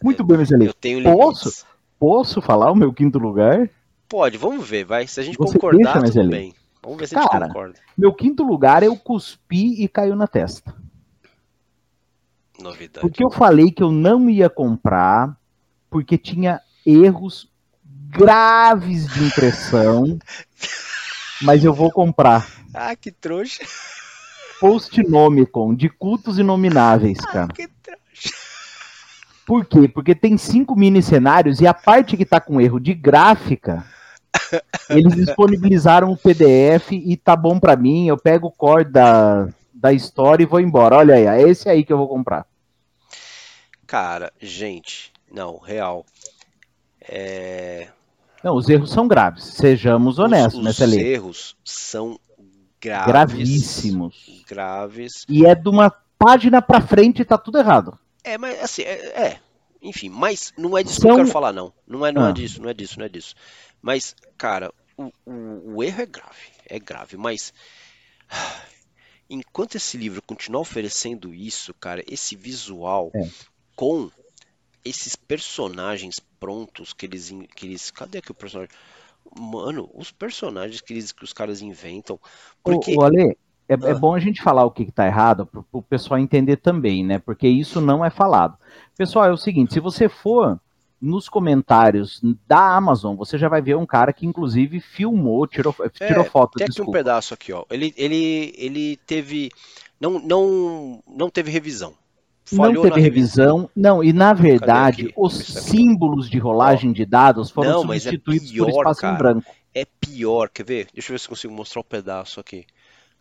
[0.03, 0.67] Muito bem, mestre Ale.
[0.67, 1.45] eu tenho Posso?
[1.49, 1.67] limites.
[1.99, 3.71] Posso falar o meu quinto lugar?
[4.09, 5.07] Pode, vamos ver, vai.
[5.07, 6.55] Se a gente Você concordar, deixa, tudo bem.
[6.83, 7.79] Vamos ver se a gente Cara, concorda.
[7.97, 10.75] Meu quinto lugar eu cuspi e caiu na testa.
[12.61, 13.07] Novidade.
[13.07, 15.37] Porque eu falei que eu não ia comprar,
[15.91, 17.51] porque tinha erros
[18.17, 20.19] graves de impressão,
[21.43, 22.47] mas eu vou comprar.
[22.73, 23.65] Ah, que trouxa.
[24.59, 27.49] Postnomicon, de cultos inomináveis, cara.
[27.49, 28.35] Que trouxa.
[29.45, 29.87] Por quê?
[29.87, 33.85] Porque tem cinco mini cenários e a parte que tá com erro de gráfica,
[34.91, 38.09] eles disponibilizaram o PDF e tá bom pra mim.
[38.09, 40.97] Eu pego o core da, da história e vou embora.
[40.97, 42.45] Olha aí, é esse aí que eu vou comprar.
[43.87, 46.05] Cara, gente, não, real.
[47.09, 47.87] É,
[48.47, 49.43] Não, os erros são graves.
[49.43, 51.03] Sejamos honestos, os, né, os Celê?
[51.15, 52.17] erros são
[52.81, 54.45] graves, Gravíssimos.
[54.49, 55.25] graves.
[55.29, 57.99] E é de uma página pra frente e tá tudo errado.
[58.23, 59.41] É, mas assim, é, é,
[59.83, 61.73] enfim, mas não é disso que eu São- quero falar, não.
[61.85, 62.29] Não é, não Ah.
[62.31, 63.35] é disso, não é disso, não é disso.
[63.83, 67.53] Mas, cara, o, o, o erro é grave, é grave, mas
[69.29, 73.29] enquanto esse livro continuar oferecendo isso, cara, esse visual É.
[73.75, 74.09] com
[74.87, 78.71] esses personagens prontos que eles, que eles, cadê aqui o personagem?
[79.39, 82.19] Mano, os personagens que, eles, que os caras inventam,
[82.63, 83.37] porque O, Ale,
[83.69, 83.95] é, é Ah.
[83.95, 87.19] bom a gente falar o que, que tá errado para o pessoal entender também, né?
[87.19, 88.57] Porque isso não é falado.
[88.97, 90.61] Pessoal, é o seguinte: se você for
[91.01, 96.25] nos comentários da Amazon, você já vai ver um cara que inclusive filmou, tirou, tirou
[96.25, 96.99] É, foto, Tem aqui um desculpa.
[96.99, 97.65] pedaço aqui, ó.
[97.71, 99.51] Ele, ele, ele teve.
[100.01, 101.95] Não, não, não teve revisão.
[102.53, 103.45] Não teve revisão.
[103.57, 103.71] revisão.
[103.75, 108.67] Não, e na verdade, os símbolos de rolagem de dados foram Não, é substituídos pior,
[108.67, 109.15] por espaço cara.
[109.15, 109.51] em branco.
[109.75, 110.89] É pior, quer ver?
[110.95, 112.65] Deixa eu ver se consigo mostrar o pedaço aqui.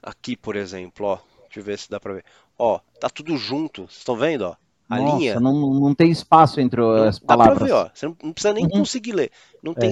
[0.02, 1.18] Aqui, por exemplo, ó.
[1.44, 2.24] Deixa eu ver se dá pra ver.
[2.58, 3.82] Ó, tá tudo junto.
[3.84, 4.56] Vocês estão vendo, ó?
[4.88, 5.40] A Nossa, linha.
[5.40, 7.68] não, não tem espaço entre Não- as dá pra palavras.
[7.68, 7.90] ver, ó.
[7.94, 8.70] Você não, não precisa nem Uhum.
[8.70, 9.32] conseguir ler.
[9.64, 9.90] Não tem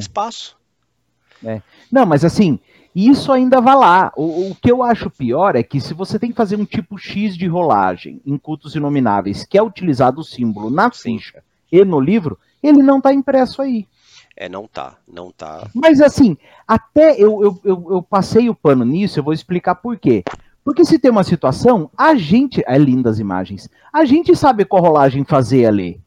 [1.44, 1.56] É.
[1.56, 1.64] espaço.
[1.92, 2.60] Não, mas assim,
[2.96, 4.12] isso ainda vai lá.
[4.16, 6.98] O, o que eu acho pior é que se você tem que fazer um tipo
[6.98, 12.00] X de rolagem em cultos inomináveis, que é utilizado o símbolo na ficha e no
[12.00, 13.88] livro, ele não está impresso aí.
[14.36, 14.96] É, não tá.
[15.08, 15.68] Não tá.
[15.74, 16.38] Mas assim,
[16.68, 20.24] até eu, eu, eu, eu passei o pano nisso, eu vou explicar por quê.
[20.64, 22.64] Porque se tem uma situação, a gente.
[22.66, 23.70] É linda as imagens.
[23.92, 26.02] A gente sabe qual rolagem fazer ali.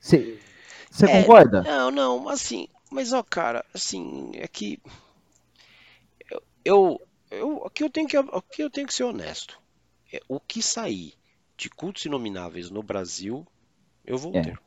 [0.00, 0.38] Você
[1.02, 1.62] É, concorda?
[1.62, 4.80] Não, não, assim, mas ó, cara, assim, é que
[6.30, 9.60] eu, eu, eu- aqui eu tenho que, aqui eu tenho que ser honesto.
[10.12, 11.14] É, o que sair
[11.56, 13.46] de cultos inomináveis no Brasil,
[14.04, 14.58] eu vou É, ter.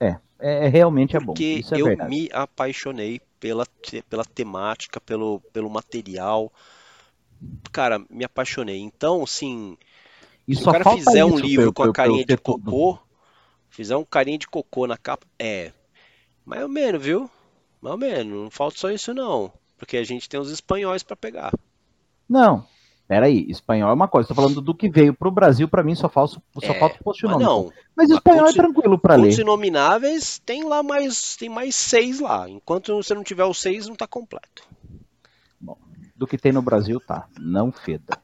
[0.00, 1.44] É, é, realmente é bom.
[1.50, 2.16] Porque é eu verdade.
[2.16, 3.66] me apaixonei pela,
[4.08, 6.52] pela temática, pelo, pelo material.
[7.72, 8.78] Cara, me apaixonei.
[8.80, 9.76] Então, assim,
[10.48, 12.76] E se o cara fizer um livro eu- com a carinha de ter tudo.
[12.76, 12.98] cocô,
[13.70, 15.72] fizer um carinha de cocô na capa, é,
[16.44, 17.30] mais ou menos, viu?
[17.80, 21.16] Mais ou menos, não falta só isso não, porque a gente tem os espanhóis pra
[21.16, 21.52] pegar.
[22.28, 22.64] Não,
[23.06, 24.28] peraí, espanhol é uma coisa.
[24.28, 27.04] Tô falando do que veio pro Brasil, pra mim só falta, só É, falta o
[27.04, 29.42] post Mas não, Mas espanhol é tranquilo pra cultos ler.
[29.42, 32.48] inomináveis tem lá mais, tem mais seis lá.
[32.48, 34.66] Enquanto você não tiver os seis, não tá completo.
[36.16, 37.28] Do que tem no Brasil, tá.
[37.38, 38.18] Não feda.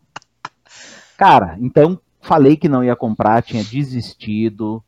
[1.17, 4.83] Cara, então falei que não ia comprar, tinha desistido.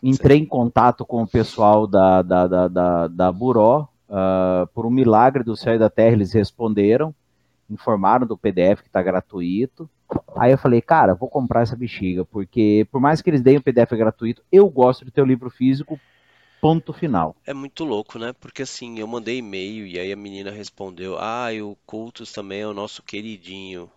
[0.00, 3.88] Entrei em contato com o pessoal da, da, da, da, da Buró.
[4.08, 7.14] Ah, por um milagre do céu e da terra, eles responderam.
[7.68, 9.88] Informaram do PDF que tá gratuito.
[10.36, 13.62] Aí eu falei, cara, vou comprar essa bexiga, porque por mais que eles deem o
[13.62, 15.98] PDF gratuito, eu gosto de ter o livro físico,
[16.60, 17.34] ponto final.
[17.44, 18.32] É muito louco, né?
[18.32, 22.66] Porque assim, eu mandei e-mail e aí a menina respondeu: Ah, o Cultus também é
[22.66, 23.90] o nosso queridinho.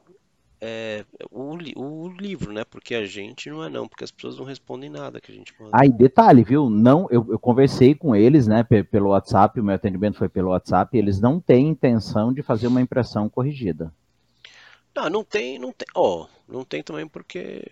[0.61, 2.65] É, o, o livro, né?
[2.65, 5.53] Porque a gente não é não, porque as pessoas não respondem nada que a gente
[5.57, 5.71] manda.
[5.77, 6.69] Aí, detalhe, viu?
[6.69, 10.49] Não, eu, eu conversei com eles, né, pe- pelo WhatsApp, o meu atendimento foi pelo
[10.49, 13.93] WhatsApp, eles não têm intenção de fazer uma impressão corrigida.
[14.93, 15.87] Não, não tem, não tem.
[15.95, 17.63] Ó, não tem também porque.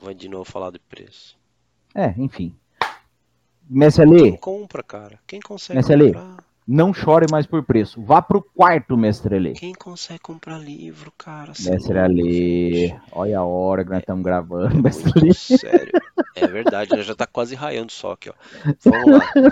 [0.00, 1.38] Vai de novo falar de preço.
[1.94, 2.54] É, enfim.
[3.70, 5.20] Mestre Quem compra, cara?
[5.26, 6.44] Quem consegue comprar?
[6.68, 8.02] Não chore mais por preço.
[8.02, 9.54] Vá pro quarto, Mestre Alê.
[9.54, 11.52] Quem consegue comprar livro, cara?
[11.58, 15.32] Mestre Alê, olha a hora que nós estamos gravando, Mestre Alê.
[15.32, 15.92] Sério.
[16.36, 17.02] É verdade, né?
[17.02, 18.34] já tá quase raiando só aqui, ó.
[18.84, 19.50] Vamos lá.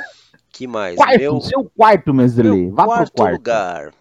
[0.50, 0.96] Que mais?
[0.96, 2.70] Quarto, Meu, seu quarto, Mestre Alê.
[2.70, 3.32] Vá pro quarto quarto.
[3.32, 3.94] lugar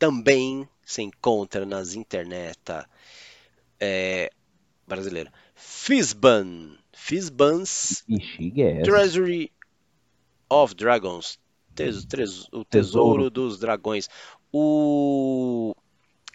[0.00, 2.58] também se encontra nas internet
[3.78, 4.30] é,
[4.88, 5.30] brasileira.
[5.54, 6.76] Fizban.
[6.92, 8.82] Fizban's Bexiga é.
[8.82, 9.52] Treasury
[10.48, 11.38] of Dragons.
[11.84, 14.08] Tes- tes- o Tesouro dos Dragões.
[14.52, 15.74] O.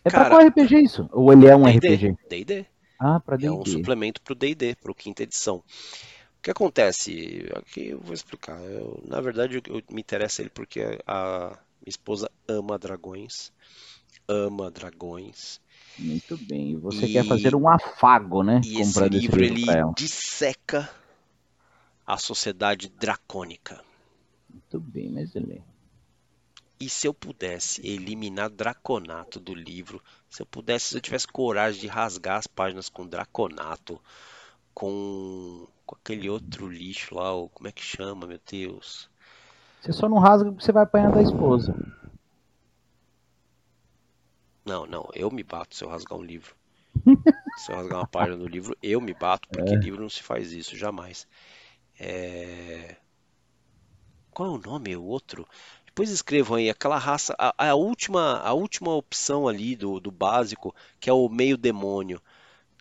[0.03, 1.09] É pra Cara, qual RPG isso?
[1.11, 1.77] Ou ele é um D&D.
[1.95, 2.17] RPG?
[2.29, 2.65] D&D.
[2.99, 3.71] Ah, pra É um D&D.
[3.71, 5.57] suplemento para o D&D, para o quinta edição.
[5.57, 7.45] O que acontece?
[7.55, 8.59] Aqui eu vou explicar.
[8.61, 11.47] Eu, na verdade, eu, eu- me interessa ele porque a
[11.81, 13.51] minha esposa ama dragões.
[14.27, 15.59] Ama dragões.
[15.97, 16.71] Muito bem.
[16.71, 18.61] E você E- quer fazer um afago, né?
[18.63, 20.89] E esse livro, esse livro ele pra disseca
[22.05, 23.83] a sociedade dracônica.
[24.55, 25.61] Muito bem, mas ele.
[26.79, 31.81] E se eu pudesse eliminar Draconato do livro, se eu pudesse, se eu tivesse coragem
[31.81, 34.01] de rasgar as páginas com Draconato,
[34.73, 39.09] com, com aquele outro lixo lá, o, como é que chama, meu Deus?
[39.81, 41.75] Você só não rasga porque você vai apanhar da esposa.
[44.65, 46.55] Não, não, eu me bato se eu rasgar um livro.
[47.57, 50.51] Se eu rasgar uma página do livro, eu me bato, porque livro não se faz
[50.51, 51.25] isso, jamais.
[51.97, 52.97] É...
[54.35, 54.95] Qual é o nome?
[54.95, 55.47] O outro?
[55.87, 60.75] Depois escrevam aí, aquela raça, a, a última, a última opção ali do, do básico,
[60.99, 62.21] que é o meio demônio.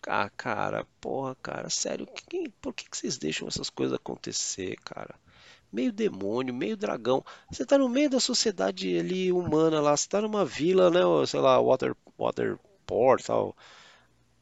[0.07, 2.07] Ah, cara, porra, cara, sério,
[2.61, 5.15] por que, que vocês deixam essas coisas acontecer, cara?
[5.73, 7.25] Meio demônio, meio dragão.
[7.51, 11.41] Você tá no meio da sociedade ali humana lá, você tá numa vila, né, sei
[11.41, 13.57] lá, Water, Waterport, tal.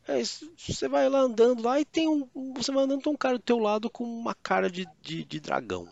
[0.08, 3.16] É, isso, você vai lá andando lá e tem um- você vai andando tem um
[3.16, 5.88] cara do teu lado com uma cara de, de, de dragão.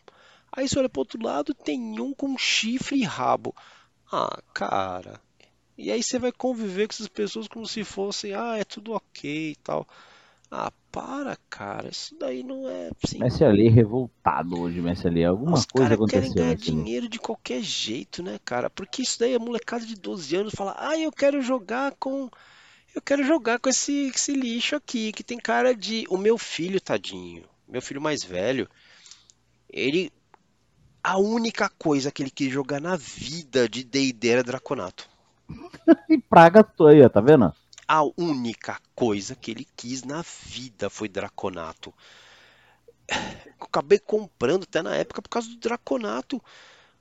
[0.53, 3.55] Aí você olha pro outro lado, tem um com chifre e rabo.
[4.12, 5.20] Ah, cara.
[5.78, 9.53] E aí você vai conviver com essas pessoas como se fossem, ah, é tudo ok
[9.53, 9.86] e tal.
[10.51, 11.88] Ah, para, cara.
[11.88, 13.18] Isso daí não é assim.
[13.18, 15.24] Messi Ali revoltado hoje, Messi Ali.
[15.24, 16.61] Alguma Os coisa caras querem aconteceu, ganhar Ali.
[16.61, 18.68] dinheiro de qualquer jeito, né, cara?
[18.68, 22.28] Porque isso daí é molecada de 12 anos fala, ah, eu quero jogar com.
[22.92, 26.05] Eu quero jogar com esse, esse lixo aqui, que tem cara de.
[26.11, 27.44] O meu filho, tadinho.
[27.68, 28.68] Meu filho mais velho.
[29.68, 30.12] Ele.
[31.03, 35.09] A única coisa que ele quis jogar na vida de D&D era Draconato.
[36.09, 37.53] E praga toia, tá vendo?
[37.86, 41.92] A única coisa que ele quis na vida foi Draconato.
[43.09, 46.42] Eu acabei comprando até na época por causa do Draconato.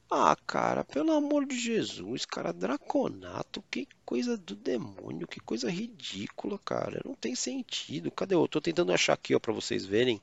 [0.10, 6.58] Ah, cara, pelo amor de Jesus, cara, Draconato, que coisa do demônio, que coisa ridícula,
[6.66, 7.02] cara.
[7.06, 8.10] Não tem sentido.
[8.10, 8.34] Cadê?
[8.34, 10.20] Eu tô tentando achar aqui, ó, pra vocês verem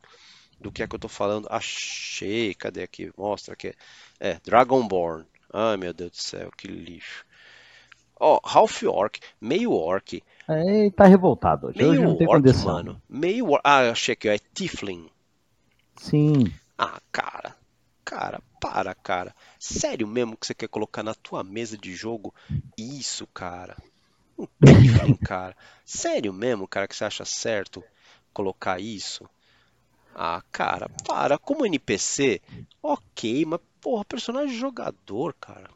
[0.61, 1.47] do que é que eu tô falando.
[1.51, 3.11] Achei, cadê aqui?
[3.17, 3.75] Mostra aqui.
[4.21, 5.27] É, Dragonborn.
[5.53, 7.25] Ai, meu Deus do céu, que lixo.
[8.21, 11.85] Ó, Half Orc, meio Orc, É, tá revoltado hoje.
[11.85, 12.65] Hoje meio não tem Orc, condição.
[12.65, 13.01] mano.
[13.09, 13.61] Meio Orc.
[13.65, 15.09] Ah, achei aqui, ó, é Tiflin.
[15.99, 16.59] Sim.
[16.79, 17.55] Ah, cara.
[18.05, 19.35] Cara, para, cara.
[19.59, 22.35] Sério mesmo que você quer colocar na tua mesa de jogo
[22.79, 23.77] isso, cara?
[24.39, 25.57] Um Tiflin, cara.
[25.85, 27.85] Sério mesmo, cara, que você acha certo
[28.33, 29.29] colocar isso?
[30.19, 31.37] Ah, cara, para.
[31.39, 32.41] Como NPC,
[32.83, 35.69] ok, mas porra, personagem jogador, cara.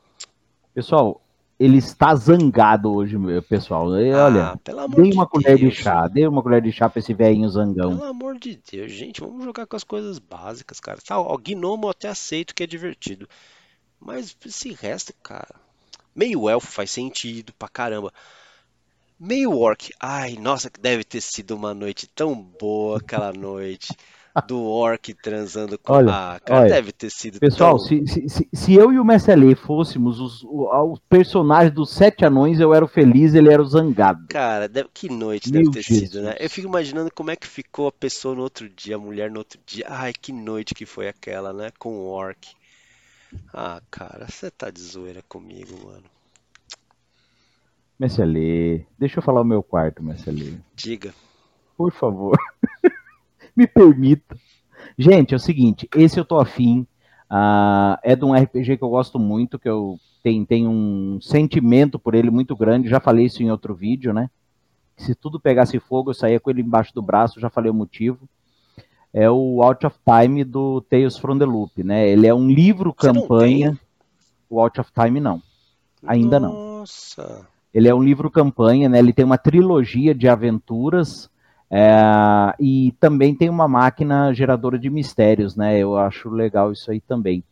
[0.72, 1.20] Pessoal,
[1.58, 3.94] ele está zangado hoje, meu pessoal.
[4.00, 5.74] E, olha, Ah, dei de uma colher de Deus.
[5.74, 6.08] chá.
[6.08, 7.98] Dei uma colher de chá pra esse velhinho zangão.
[7.98, 10.98] Pelo amor de Deus, gente, vamos jogar com as coisas básicas, cara.
[11.06, 13.28] Tá, ó, Gnomo eu até aceito que é divertido.
[14.00, 15.54] Mas esse resto, cara.
[16.16, 18.10] Meio elfo faz sentido pra caramba.
[19.18, 23.94] Meio orc, ai, nossa, que deve ter sido uma noite tão boa aquela noite.
[24.46, 25.92] Do orc transando com.
[25.92, 27.86] Olha, ah, cara, olha, deve ter sido Pessoal, tão.
[27.86, 32.72] se, se, se- eu e o Messi fôssemos os, os personagens dos sete anões, eu
[32.72, 34.26] era o feliz, ele era o zangado.
[34.28, 36.30] Cara, deve- que noite Meu deve ter sido, né?
[36.30, 36.36] Jesus.
[36.40, 39.38] Eu fico imaginando como é que ficou a pessoa no outro dia, a mulher no
[39.38, 39.86] outro dia.
[39.88, 41.72] Ai, que noite que foi aquela, né?
[41.76, 42.54] Com o orc.
[43.52, 46.04] Ah, cara, você tá de zoeira comigo, mano.
[47.98, 51.12] Messi deixa eu falar o meu quarto, Messi Diga.
[51.76, 52.36] Por favor.
[53.60, 54.38] Me permita.
[54.96, 56.86] Gente, é o seguinte, esse eu tô afim.
[57.28, 61.98] ah, é de um RPG que eu gosto muito, que eu tenho, tenho um sentimento
[61.98, 62.88] por ele muito grande.
[62.88, 64.30] Já falei isso em outro vídeo, né?
[64.96, 68.26] Se tudo pegasse fogo, eu saía com ele embaixo do braço, já falei o motivo.
[69.12, 72.08] É o Out of Time do Tales from the Loop, né?
[72.08, 73.78] Ele é um livro campanha.
[74.48, 75.42] O Out of Time não.
[76.06, 76.78] Ainda não.
[76.78, 77.46] Nossa.
[77.74, 78.98] Ele é um livro campanha, né?
[78.98, 81.28] Ele tem uma trilogia de aventuras
[81.70, 85.78] é, e também tem uma máquina geradora de mistérios, né?
[85.78, 87.44] Eu acho legal isso aí também.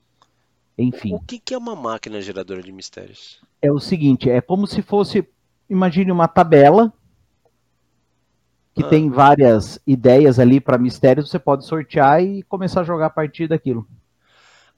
[0.77, 3.41] Enfim, O que que é uma máquina geradora de mistérios?
[3.61, 5.27] é o seguinte, é como se fosse,
[5.69, 6.93] imagine uma tabela
[8.75, 8.89] que Ah.
[8.89, 13.49] tem várias ideias ali para mistérios, você pode sortear e começar a jogar a partir
[13.49, 13.87] daquilo.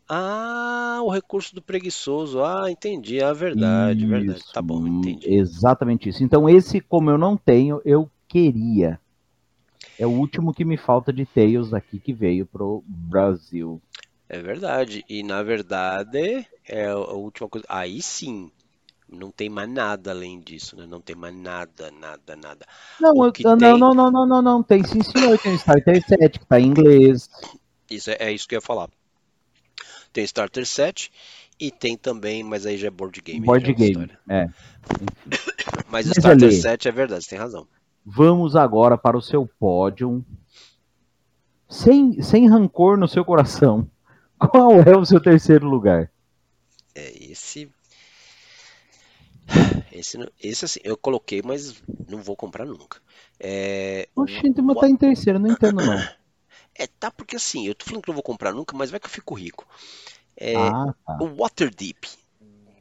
[0.09, 2.43] Ah, o recurso do preguiçoso.
[2.43, 3.22] Ah, entendi.
[3.22, 4.38] Ah, verdade, verdade.
[4.41, 5.32] Isso, Tá bom, entendi.
[5.32, 6.24] Exatamente isso.
[6.24, 8.99] Então, esse, como eu não tenho, eu queria.
[10.01, 13.82] É o último que me falta de Tales aqui que veio pro Brasil.
[14.30, 15.05] É verdade.
[15.07, 17.66] E na verdade, é a última coisa.
[17.68, 18.51] Aí sim,
[19.07, 20.86] não tem mais nada além disso, né?
[20.86, 22.66] Não tem mais nada, nada, nada.
[22.98, 24.62] Não, eu- não, tem- não, não, não, não, não.
[24.62, 25.36] Tem sim, senhor.
[25.38, 27.28] Tem Starter 7, que tá em inglês.
[27.90, 28.88] Isso é, é isso que eu ia falar.
[30.14, 31.11] Tem Starter Set
[31.59, 33.44] e tem também, mas aí já é board game.
[33.44, 34.11] Board é game.
[34.30, 34.46] É.
[35.90, 37.68] Mas o Mas Starter ali- Set é verdade, você tem razão.
[38.05, 40.24] Vamos agora para o seu pódio.
[41.68, 43.88] Sem, sem rancor no seu coração.
[44.51, 46.11] Qual é o seu terceiro lugar?
[46.94, 47.70] É esse.
[49.92, 53.01] Esse, esse assim, eu coloquei, mas não vou comprar nunca.
[53.38, 55.98] É, Oxente, mas tá em terceiro, não entendo não.
[56.74, 59.07] é, tá, porque assim, eu tô falando que não vou comprar nunca, mas vai que
[59.07, 59.66] eu fico rico.
[60.36, 61.18] É, Ah, tá.
[61.20, 62.09] o Waterdeep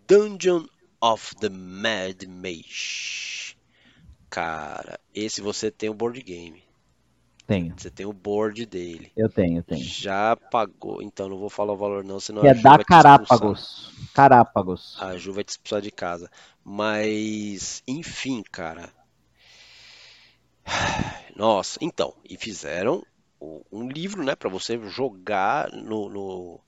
[0.08, 0.66] Dungeon
[1.02, 3.58] of the Mad Mage.
[4.30, 6.64] Cara, esse você tem o board game.
[7.48, 7.74] Tenho.
[7.76, 9.12] Você tem o board dele.
[9.18, 9.84] Eu tenho, eu tenho.
[9.84, 12.84] Já pagou, então não vou falar o valor não, senão Que é da.
[12.84, 13.92] Carápagos.
[14.14, 14.98] Carápagos.
[15.02, 16.30] A Ju vai te expulsar de casa.
[16.64, 18.94] Mas, enfim, cara.
[21.36, 23.04] Nossa, então, e fizeram
[23.72, 26.60] um livro, né, pra você jogar no, no-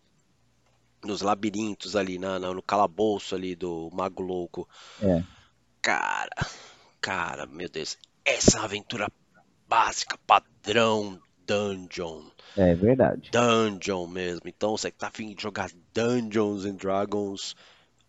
[1.04, 4.68] nos labirintos ali, na- no calabouço ali do Mago Louco.
[5.02, 5.24] É.
[5.82, 6.30] Cara,
[7.02, 9.12] cara, meu Deus, essa é uma aventura
[9.68, 12.24] básica, padrão dungeon.
[12.56, 13.30] É verdade.
[13.32, 14.42] Dungeon mesmo.
[14.48, 17.56] Então, você que tá afim de jogar Dungeons and Dragons,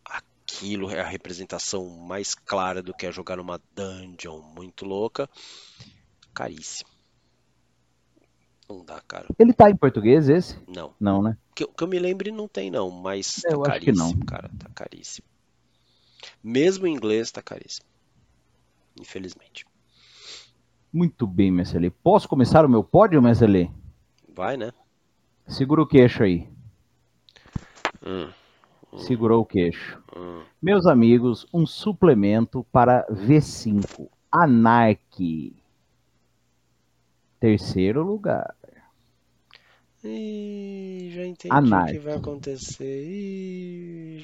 [0.05, 5.29] aquilo é a representação mais clara do que é jogar numa dungeon muito louca.
[6.35, 6.91] Caríssimo.
[8.69, 9.27] Não dá, cara.
[9.39, 10.57] Ele tá em português esse?
[10.67, 10.95] Não.
[10.99, 11.37] Não, né?
[11.55, 12.91] Que, eu- que eu me lembre, não tem, não.
[12.91, 14.27] Mas Eu tá acho que caríssimo, não.
[14.27, 14.51] cara.
[14.59, 15.27] Tá caríssimo.
[16.43, 17.87] Mesmo em inglês, tá caríssimo.
[19.01, 19.67] Infelizmente.
[20.93, 21.91] Muito bem, Messelê.
[21.91, 23.71] Posso começar o meu pódio, Messelê?
[24.35, 24.73] Vai, né?
[25.47, 26.49] Segura o queixo aí.
[28.05, 28.29] Hum,
[28.99, 30.03] Segurou o queixo.
[30.17, 30.43] hum.
[30.61, 34.09] Meus amigos, um suplemento para V5.
[34.31, 35.55] Anark.
[37.41, 38.55] Terceiro lugar.
[40.05, 42.89] Ih, já entendi o que vai acontecer.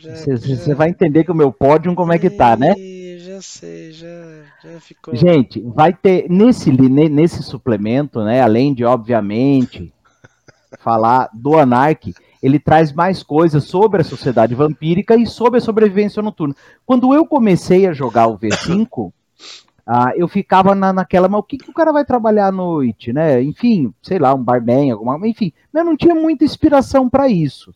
[0.03, 2.75] Você vai entender que o meu pódio como é que tá, né?
[2.77, 5.15] Ih, já sei, já, já ficou.
[5.15, 8.41] Gente, vai ter nesse, nesse suplemento, né?
[8.41, 9.93] Além de, obviamente,
[10.79, 16.23] falar do Anark, ele traz mais coisas sobre a sociedade vampírica e sobre a sobrevivência
[16.23, 16.55] noturna.
[16.87, 19.13] Quando eu comecei a jogar o V5,
[19.87, 23.13] ah, eu ficava na, naquela, mas o que, que o cara vai trabalhar à noite,
[23.13, 23.43] né?
[23.43, 27.75] Enfim, sei lá, um barman, alguma, enfim, mas eu não tinha muita inspiração para isso.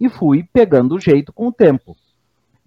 [0.00, 1.96] E fui pegando o jeito com o tempo.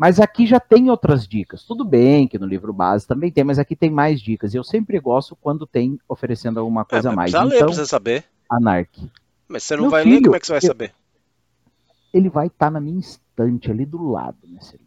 [0.01, 1.63] Mas aqui já tem outras dicas.
[1.63, 4.51] Tudo bem que no livro base também tem, mas aqui tem mais dicas.
[4.51, 7.31] E eu sempre gosto quando tem oferecendo alguma É, coisa a mas mais.
[7.31, 8.23] precisa ler Então, pra você saber.
[8.49, 9.11] Anark.
[9.47, 10.95] Mas você não Meu vai ler, filho, como é que você vai eu- saber?
[12.11, 14.81] Ele vai estar na minha estante ali do lado, Messelê.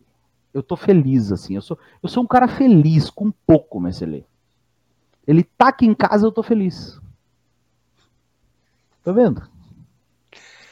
[0.53, 1.55] Eu tô feliz, assim.
[1.55, 4.25] Eu sou, eu sou um cara feliz com pouco, Messelê.
[5.29, 7.01] Ele tá aqui em casa, eu tô feliz.
[9.05, 9.49] Tá vendo?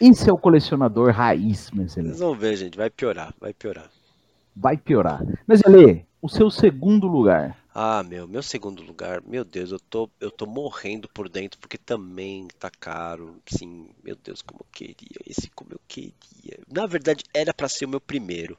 [0.00, 2.08] Esse é o colecionador raiz, Messelê.
[2.08, 3.88] Vocês vão ver, gente, vai piorar, vai piorar.
[4.54, 5.24] Vai piorar.
[5.46, 7.58] Messelê, o seu segundo lugar.
[7.74, 11.78] Ah, meu, meu segundo lugar, meu Deus, eu tô, eu tô morrendo por dentro porque
[11.78, 13.40] também tá caro.
[13.46, 16.58] Sim, meu Deus, como eu queria, esse como eu queria.
[16.70, 18.58] Na verdade, era pra ser o meu primeiro.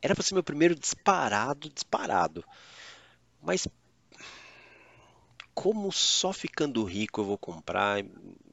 [0.00, 2.42] Era pra ser meu primeiro disparado, disparado.
[3.42, 3.68] Mas
[5.54, 8.02] como só ficando rico eu vou comprar,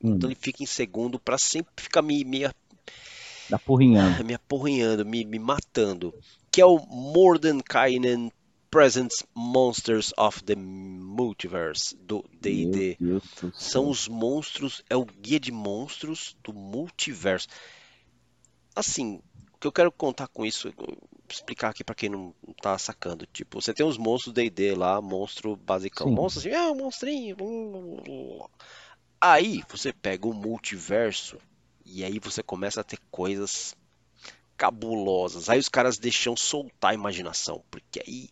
[0.03, 2.41] então ele fica em segundo pra sempre ficar me, me
[3.49, 4.25] Da porrinhando.
[4.25, 6.13] me aporrinhando, me, me matando,
[6.57, 8.31] que é o Mordenkainen
[8.71, 12.97] Presents Monsters of the Multiverse do D&D.
[13.53, 17.47] São os monstros, é o guia de monstros do multiverso.
[18.75, 19.21] Assim,
[19.53, 20.73] o que eu quero contar com isso,
[21.29, 25.55] explicar aqui pra quem não tá sacando, tipo, você tem os monstros D&D lá, monstro
[25.55, 26.15] basicão, Sim.
[26.15, 27.37] monstro assim, ah, monstrinho.
[29.21, 31.37] Aí você pega o multiverso
[31.85, 33.75] e aí você começa a ter coisas
[34.57, 35.49] cabulosas.
[35.49, 38.29] Aí os caras deixam soltar a imaginação, porque aí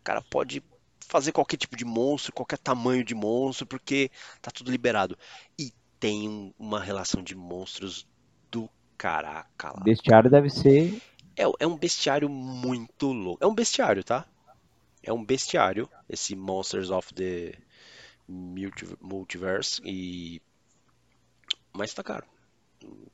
[0.00, 0.62] o cara pode
[1.06, 4.10] fazer qualquer tipo de monstro, qualquer tamanho de monstro, porque
[4.42, 5.16] tá tudo liberado.
[5.58, 8.06] E tem um- uma relação de monstros
[8.50, 9.80] do caraca lá.
[9.82, 11.00] Bestiário deve ser.
[11.36, 13.42] É, é um bestiário muito louco.
[13.42, 14.26] É um bestiário, tá?
[15.02, 17.54] É um bestiário, esse Monsters of the
[18.26, 19.80] Multi- Multiverse.
[19.84, 20.42] E.
[21.72, 22.26] Mas tá caro.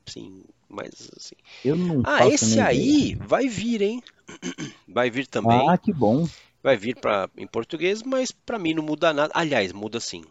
[0.06, 1.34] Sim, mas assim.
[1.64, 3.26] Eu não Ah, esse aí ideia.
[3.26, 4.02] vai vir, hein?
[4.88, 5.68] Vai vir também.
[5.68, 6.26] Ah, que bom.
[6.62, 9.32] Vai vir pra, em português, mas pra mim não muda nada.
[9.34, 10.22] Aliás, muda sim.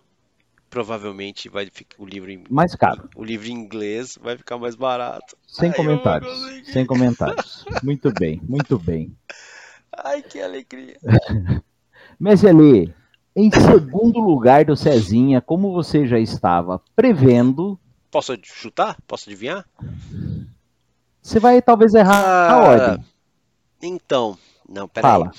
[0.70, 3.08] Provavelmente vai ficar o livro em, Mais caro.
[3.16, 5.38] o livro em inglês vai ficar mais barato.
[5.48, 6.66] Sem Ai, comentários.
[6.72, 7.64] Sem comentários.
[7.84, 9.16] Muito bem, muito bem.
[9.96, 10.98] Ai, que alegria.
[12.20, 12.94] Meseli,
[13.36, 17.80] em segundo lugar do Cezinha, como você já estava prevendo,
[18.14, 18.96] Posso chutar?
[19.08, 19.66] Posso adivinhar?
[21.20, 23.06] você vai talvez errar a Ah, ordem.
[23.82, 24.38] Então,
[24.70, 25.10] não, peraí.
[25.10, 25.32] Fala.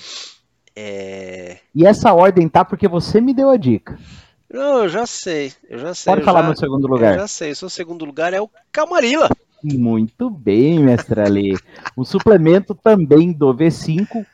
[0.75, 1.59] É...
[1.73, 3.97] E essa ordem tá porque você me deu a dica.
[4.51, 6.11] Não, eu já sei, eu já sei.
[6.11, 7.15] Pode eu falar já, no segundo eu lugar.
[7.17, 9.29] já sei, o seu segundo lugar é o Camarilla.
[9.63, 11.57] Muito bem, mestre Ali.
[11.95, 14.25] O suplemento também do V5.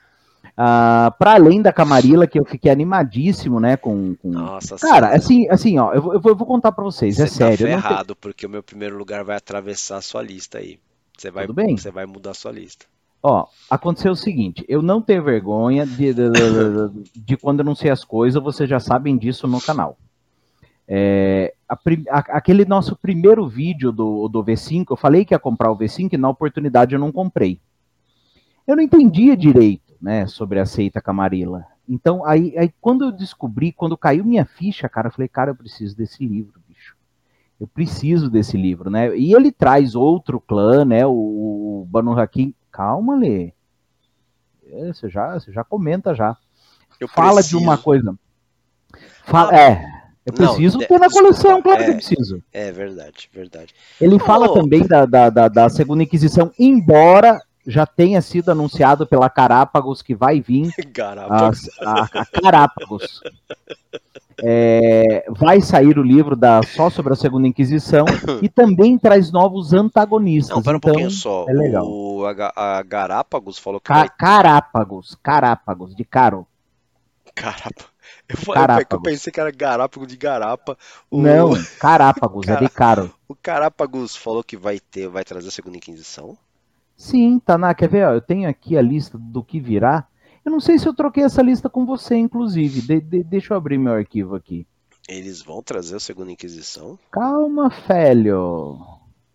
[1.17, 3.77] Para além da Camarilla, que eu fiquei animadíssimo, né?
[3.77, 7.19] Com, com- Nossa Cara, senhora, assim, assim, ó, eu vou, eu vou- contar pra vocês,
[7.19, 7.67] é você tá sério.
[7.67, 10.77] eu não tenho- ferrado, porque o meu primeiro lugar vai atravessar a sua lista aí.
[11.17, 11.77] Você vai, Tudo bem.
[11.77, 12.85] você vai mudar a sua lista.
[13.23, 17.75] Ó, aconteceu o seguinte, eu não tenho vergonha de, de, de- de quando eu não
[17.75, 19.95] sei as coisas, vocês já sabem disso no canal.
[20.87, 21.75] É, a
[22.09, 26.13] a- aquele nosso primeiro vídeo do, do V5, eu falei que ia comprar o V5
[26.13, 27.59] e na oportunidade eu não comprei.
[28.67, 31.65] Eu não entendia direito, né, sobre a seita Camarilla.
[31.87, 35.55] Então, aí, aí quando eu descobri, quando caiu minha ficha, cara, eu falei, cara, eu
[35.55, 36.95] preciso desse livro, bicho.
[37.59, 39.15] Eu preciso desse livro, né?
[39.15, 41.05] E ele traz outro clã, né?
[41.05, 41.11] O,
[41.83, 42.53] o Banu Hakim.
[42.71, 43.51] Calma, Lê.
[44.67, 46.35] É, você, já, você já comenta já.
[46.99, 47.59] Eu Fala de preciso.
[47.59, 48.15] uma coisa.
[49.25, 49.83] Fala, é,
[50.25, 51.89] eu não, preciso de- ter na coleção, desculpa, claro que é.
[51.89, 52.43] eu preciso.
[52.53, 53.75] É verdade, verdade.
[53.99, 54.53] Ele fala Oh.
[54.53, 60.15] também da, da, da, da Segunda Inquisição, embora já tenha sido anunciado pela Carápagos que
[60.15, 61.51] vai vir Caramba.
[61.81, 63.21] a, a, a Carápagos.
[64.43, 68.05] É, vai sair o livro da, só sobre a Segunda Inquisição
[68.41, 70.55] e também traz novos antagonistas.
[70.55, 71.45] Não, pera um então, pouquinho só.
[71.47, 71.85] é legal.
[71.85, 74.09] O, a, a Garápagos falou que Ca vai.
[74.09, 76.47] Carápagos, Carápagos, de caro.
[77.35, 77.85] Carapa.
[78.27, 78.91] Eu, falei, Carápagos.
[78.91, 80.77] eu pensei que era Garápago de Garapa.
[81.09, 83.13] O, Não, Carápagos, é de caro.
[83.27, 86.37] O Carápagos falou que vai ter, vai trazer a segunda Inquisição.
[87.01, 88.05] Sim, Taná, quer ver?
[88.07, 90.05] ó, eu tenho aqui a lista do que virá.
[90.45, 92.79] Eu não sei se eu troquei essa lista com você, inclusive.
[92.81, 94.67] De- de- deixa eu abrir meu arquivo aqui.
[95.09, 96.99] Eles vão trazer a segunda Inquisição?
[97.11, 98.77] Calma, velho.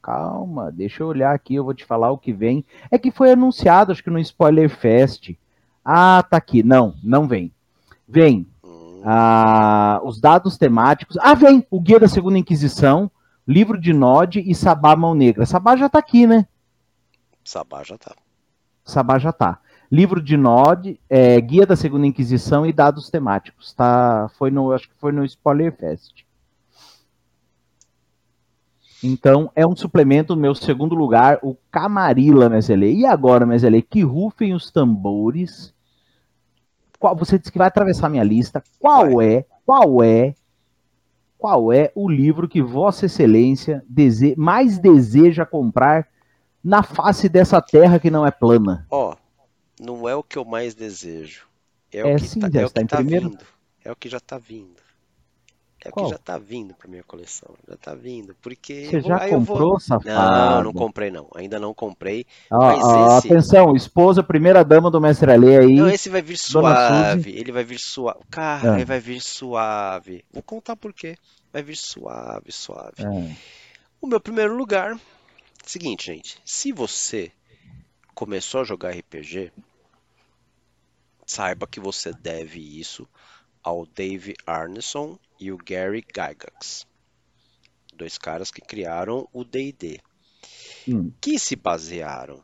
[0.00, 2.64] Calma, deixa eu olhar aqui, eu vou te falar o que vem.
[2.88, 5.30] É que foi anunciado, acho que no Spoiler Fest.
[5.84, 6.62] Ah, tá aqui.
[6.62, 7.50] Não, não vem.
[8.08, 11.18] Vem Hum, ah, os dados temáticos.
[11.20, 13.10] Ah, vem o Guia da Segunda Inquisição,
[13.44, 15.44] livro de Nod e Sabá Mão Negra.
[15.44, 16.46] Sabá já tá aqui, né?
[17.46, 18.12] Sabá já tá.
[18.84, 19.60] Sabá já tá.
[19.90, 23.72] Livro de Nod, é, Guia da Segunda Inquisição e dados temáticos.
[23.72, 26.24] Tá, foi no, acho que foi no Spoiler Fest.
[29.00, 32.92] Então, é um suplemento no meu segundo lugar, o Camarilla, Mezelê.
[32.92, 35.72] E agora, Mezelê, que rufem os tambores.
[36.98, 38.64] Qual, você disse que vai atravessar minha lista.
[38.80, 40.34] Qual é, qual é,
[41.38, 46.08] qual é o livro que Vossa Excelência dese- mais deseja comprar
[46.66, 48.86] na face dessa terra que não é plana?
[48.90, 49.14] Ó,
[49.80, 51.46] não é o que eu mais desejo.
[51.92, 53.30] É, É o que sim, tá, já é o está em tá primeiro.
[53.30, 53.44] vindo.
[53.84, 54.84] É o que já tá vindo.
[55.84, 56.06] É o Qual?
[56.06, 57.54] que já tá vindo pra minha coleção.
[57.68, 58.34] Já tá vindo.
[58.42, 58.86] Porque.
[58.86, 60.08] Você vou- já eu vou- comprou, safado?
[60.08, 61.28] Não, não comprei não.
[61.36, 62.26] Ainda não comprei.
[62.50, 65.76] Ó, Mas ó, esse- Atenção, esposa, primeira dama do mestre Alê aí.
[65.76, 67.30] Não, esse vai vir suave.
[67.30, 68.18] Ele vai vir suave.
[68.28, 68.74] Cara, Ah.
[68.74, 70.24] ele vai vir suave.
[70.32, 71.16] Vou contar por quê.
[71.52, 73.04] Vai vir suave, suave.
[73.04, 73.36] É.
[74.00, 74.98] O meu primeiro lugar.
[75.66, 76.38] Seguinte, gente.
[76.44, 77.32] Se você
[78.14, 79.52] começou a jogar RPG,
[81.26, 83.06] saiba que você deve isso
[83.64, 86.86] ao Dave Arneson e o Gary Gygax.
[87.92, 90.00] Dois caras que criaram o D&D.
[90.88, 91.10] Hum.
[91.20, 92.40] que se basearam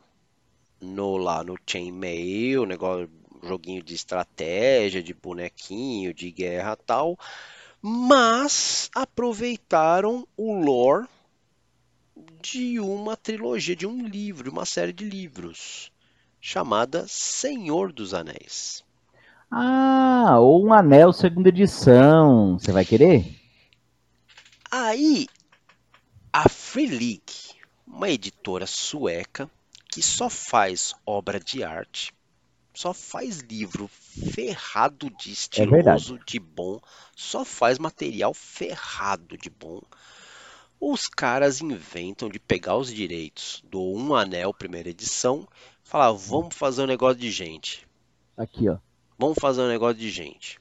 [0.81, 3.09] no lá no Chainmail, negócio,
[3.41, 7.17] joguinho de estratégia, de bonequinho, de guerra tal,
[7.81, 11.07] mas aproveitaram o lore
[12.41, 15.91] de uma trilogia, de um livro, de uma série de livros
[16.39, 18.83] chamada Senhor dos Anéis.
[19.49, 22.59] Ah, ou um anel segunda edição.
[22.59, 23.39] Você vai querer?
[24.69, 25.27] Aí
[26.31, 29.49] a Free League, uma editora sueca
[29.87, 32.11] que só faz obra de arte,
[32.73, 36.81] só faz livro ferrado de estiloso, de bom,
[37.15, 39.79] só faz material ferrado de bom.
[40.85, 45.47] Os caras inventam de pegar os direitos do Um Anel primeira edição,
[45.81, 47.87] falar, vamos fazer um negócio de gente.
[48.35, 48.79] Aqui, ó.
[49.17, 50.59] Vamos fazer um negócio de gente.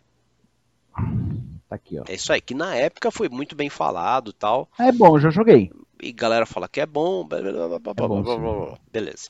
[1.69, 2.05] Tá aqui, ó.
[2.07, 4.71] É isso aí, que na época foi muito bem falado, tal.
[4.79, 5.73] É bom, já joguei.
[6.01, 9.29] E galera fala que é bom, blá, blá, blá, É bom, beleza.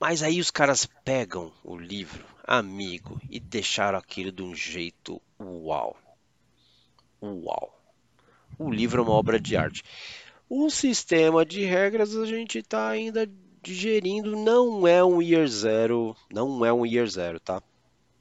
[0.00, 5.96] Mas aí os caras pegam o livro, amigo, e deixaram aquilo de um jeito uau.
[7.22, 7.75] Uau.
[8.58, 9.82] O livro é uma obra de arte.
[10.48, 13.28] O sistema de regras a gente tá ainda
[13.62, 17.60] digerindo, não é um year zero, não é um year zero, tá?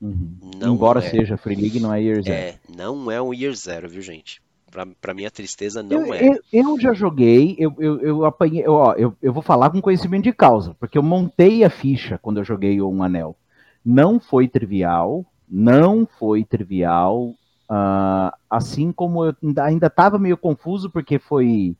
[0.01, 0.37] Uhum.
[0.61, 1.09] Embora é.
[1.09, 2.35] seja Free League, não é Year Zero.
[2.35, 4.41] É, não é um year zero, viu, gente?
[4.69, 6.27] Pra, pra minha tristeza, não eu, é.
[6.27, 9.81] eu, eu já joguei, eu, eu, eu apanhei, eu, ó, eu, eu vou falar com
[9.81, 13.37] conhecimento de causa, porque eu montei a ficha quando eu joguei o Um Anel.
[13.85, 17.33] Não foi trivial, não foi trivial,
[17.69, 21.75] ah, assim como eu ainda- estava meio confuso, porque foi.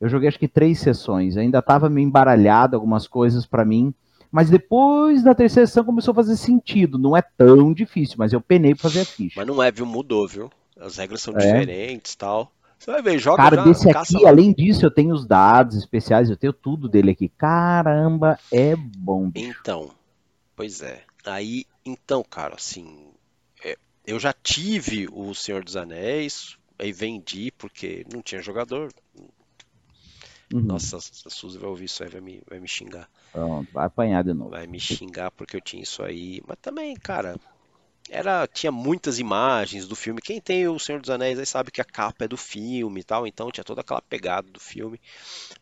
[0.00, 3.94] Eu joguei acho que três sessões, ainda estava meio embaralhado algumas coisas para mim,
[4.30, 6.98] mas depois da terceira sessão começou a fazer sentido.
[6.98, 9.34] Não é tão difícil, mas eu penei pra fazer a ficha.
[9.40, 9.86] Mas não é, viu?
[9.86, 10.50] Mudou, viu?
[10.78, 11.38] As regras são É.
[11.38, 12.52] diferentes tal.
[12.78, 14.28] Você vai ver, joga Cara, já, desse aqui, lá.
[14.28, 17.30] além disso, eu tenho os dados especiais, eu tenho tudo dele aqui.
[17.30, 19.56] Caramba, é bom, bicho.
[19.58, 19.90] Então,
[20.54, 21.02] pois é.
[21.24, 23.06] Aí, então, cara, assim,
[24.06, 28.92] eu já tive o Senhor dos Anéis, aí vendi porque não tinha jogador.
[30.52, 30.66] Uhum.
[30.68, 33.08] Nossa, a Suzy vai ouvir isso aí, vai me, vai me xingar.
[33.32, 34.50] Pronto, vai apanhar de novo.
[34.50, 36.40] Vai me xingar porque eu tinha isso aí.
[36.46, 37.36] Mas também, cara,
[38.10, 40.20] era tinha muitas imagens do filme.
[40.22, 43.04] Quem tem o Senhor dos Anéis aí sabe que a capa é do filme e
[43.04, 45.00] tal, então tinha toda aquela pegada do filme.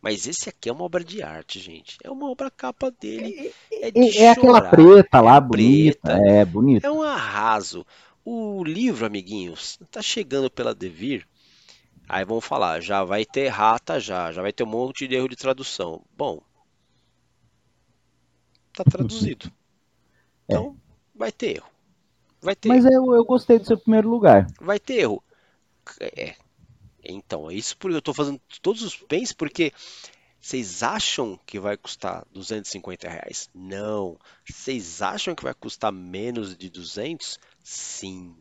[0.03, 1.99] Mas esse aqui é uma obra de arte, gente.
[2.05, 3.35] É uma obra capa dele.
[3.81, 4.71] É de É, é aquela chorar.
[4.71, 6.01] preta lá, É bonita.
[6.03, 6.13] preta.
[6.13, 6.87] É, bonita.
[6.87, 7.87] É um arraso.
[8.25, 11.27] O livro, amiguinhos, tá chegando pela Devir.
[12.09, 15.29] Aí vão falar, já vai ter rata já, já vai ter um monte de erro
[15.29, 16.03] de tradução.
[16.17, 16.41] Bom,
[18.73, 19.47] tá traduzido.
[20.49, 20.55] É.
[20.55, 20.77] Então,
[21.15, 21.71] vai ter erro.
[22.41, 22.69] Vai ter.
[22.69, 24.47] Mas eu, eu gostei do seu primeiro lugar.
[24.61, 25.23] Vai ter erro.
[26.01, 26.35] É.
[27.03, 29.73] Então, é isso porque eu tô fazendo todos os pens porque
[30.41, 33.49] vocês acham que vai custar 250 reais?
[33.55, 34.19] Não.
[34.47, 37.39] Vocês acham que vai custar menos de 200?
[37.65, 38.37] Sim.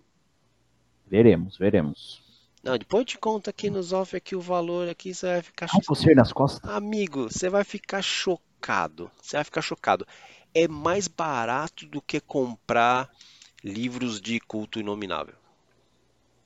[1.07, 2.21] Veremos, veremos.
[2.61, 5.81] Não, depois te conto aqui nos off aqui o valor aqui, você vai ficar Ai,
[5.85, 6.69] coceira nas costas.
[6.69, 9.09] Amigo, você vai ficar chocado.
[9.21, 10.05] Você vai ficar chocado.
[10.53, 13.09] É mais barato do que comprar
[13.63, 15.35] livros de culto inominável.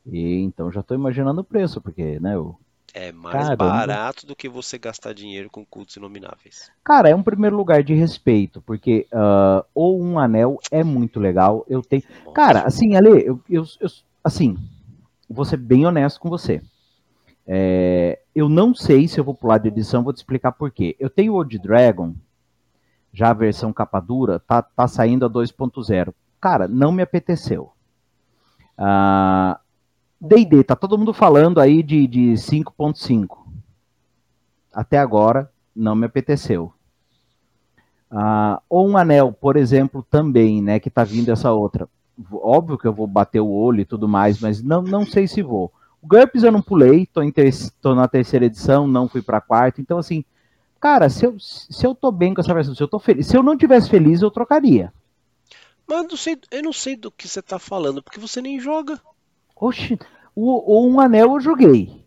[0.05, 2.57] E, então já tô imaginando o preço, porque, né, o
[2.93, 3.55] É mais Caramba.
[3.55, 6.71] barato do que você gastar dinheiro com cultos inomináveis.
[6.83, 11.65] Cara, é um primeiro lugar de respeito, porque ah, ou um anel é muito legal.
[11.69, 12.03] Eu tenho.
[12.23, 12.31] Nossa.
[12.33, 13.89] Cara, assim, Ale, eu, eu, eu-
[14.23, 14.57] assim,
[15.29, 16.61] vou ser bem honesto com você.
[17.45, 20.95] É, eu não sei se eu vou pular de edição, vou te explicar por quê.
[20.99, 22.13] Eu tenho o Old Dragon,
[23.13, 26.13] já a versão capa dura, tá, tá saindo a 2.0.
[26.41, 27.71] Cara, não me apeteceu.
[28.77, 29.59] Ah,
[30.19, 33.47] D&D, tá todo mundo falando aí de, de 5.5.
[34.73, 36.73] Até agora, não me apeteceu.
[38.09, 41.87] Ah, ou um anel, por exemplo, também, né, que tá vindo essa outra.
[42.31, 45.41] Óbvio que eu vou bater o olho e tudo mais, mas não, não sei se
[45.41, 45.71] vou.
[46.01, 47.51] O GURPS eu não pulei, tô, ter-
[47.81, 50.23] tô na terceira edição, não fui pra quarta, então assim,
[50.79, 53.37] cara, se eu, se eu tô bem com essa versão, se eu tô feliz, se
[53.37, 54.93] eu não tivesse feliz, eu trocaria.
[55.87, 58.59] Mas eu não sei, eu não sei do que você tá falando, porque você nem
[58.59, 59.01] joga.
[59.59, 59.97] Oxi,
[60.35, 62.05] o, o um anel eu joguei.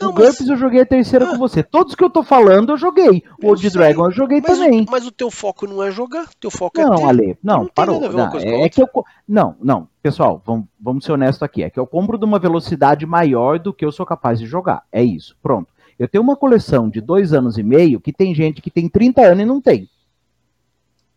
[0.00, 1.30] Não, o mas- GURPS eu joguei a terceira Ah.
[1.30, 1.60] com você.
[1.62, 3.22] Todos que eu tô falando eu joguei.
[3.42, 4.82] O Old Dragon eu joguei Mas também.
[4.82, 7.04] o, mas o teu foco não é jogar, teu foco é Não, ter.
[7.04, 8.00] Ale, não, Não parou.
[8.00, 8.88] Não, é, é que eu.
[9.26, 11.64] Não, não, pessoal, vamos, vamos ser honestos aqui.
[11.64, 14.84] É que eu compro de uma velocidade maior do que eu sou capaz de jogar.
[14.92, 15.72] É isso, pronto.
[15.98, 19.20] Eu tenho uma coleção de dois anos e meio que tem gente que tem 30
[19.22, 19.88] anos e não tem.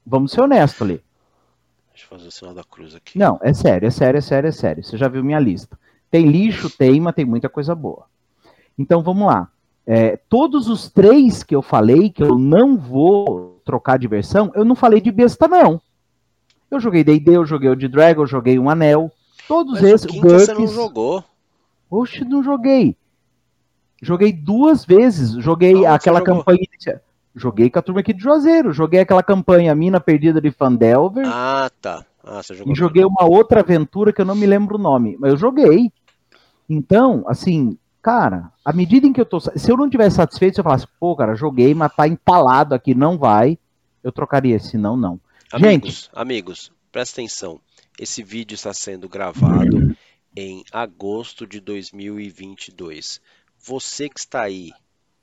[0.03, 1.03] Vamos ser honestos, Ale.
[2.01, 3.17] Deixa eu fazer o sinal da cruz aqui.
[3.17, 4.83] Não, é sério, é sério, é sério, é sério.
[4.83, 5.77] Você já viu minha lista.
[6.09, 8.05] Tem lixo, tem, mas tem muita coisa boa.
[8.77, 9.49] Então vamos lá.
[9.85, 14.65] É, todos os três que eu falei que eu não vou trocar de versão, eu
[14.65, 15.79] não falei de besta, não.
[16.71, 19.11] Eu joguei D&D, eu joguei o de Dragon, eu joguei um anel.
[19.47, 20.05] Todos Mas esses.
[20.05, 21.23] o quinto você não jogou.
[21.89, 22.97] Oxe, não joguei.
[24.01, 25.31] Joguei duas vezes.
[25.43, 26.43] Joguei você aquela jogou?
[27.35, 28.73] Joguei com a turma aqui de Juazeiro.
[28.73, 31.25] Joguei aquela campanha Mina Perdida de Fandelver.
[31.27, 32.05] Ah, tá.
[32.23, 32.73] Ah, você jogou.
[32.73, 35.91] E joguei uma outra aventura que eu não me lembro o nome, mas eu joguei.
[36.69, 39.39] Então, assim, cara, à medida em que eu tô.
[39.39, 42.93] Se eu não tivesse satisfeito, se eu falasse, pô, cara, joguei, mas tá empalado aqui,
[42.93, 43.57] não vai,
[44.03, 44.59] eu trocaria.
[44.59, 45.19] Se não, não.
[45.51, 47.59] Amigos, amigos, presta atenção.
[47.99, 49.95] Esse vídeo está sendo gravado
[50.35, 53.19] em agosto de 2022.
[53.63, 54.71] Você que está aí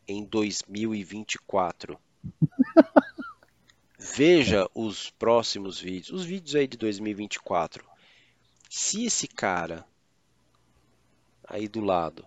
[0.08, 2.00] em 2024,
[3.98, 7.84] veja os próximos vídeos, os vídeos aí de 2024.
[8.68, 9.84] Se esse cara
[11.46, 12.24] aí do lado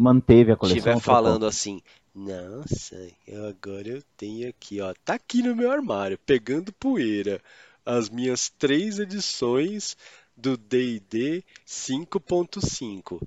[0.00, 0.78] Manteve a coleção.
[0.78, 1.82] estiver falando assim,
[2.14, 2.96] nossa,
[3.28, 7.38] eu agora eu tenho aqui, ó, tá aqui no meu armário, pegando poeira,
[7.84, 9.98] as minhas três edições
[10.34, 13.20] do D&D 5.5.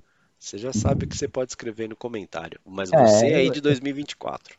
[0.44, 3.52] Você já sabe o que você pode escrever no comentário, mas É, você aí eu-
[3.54, 4.58] de 2024.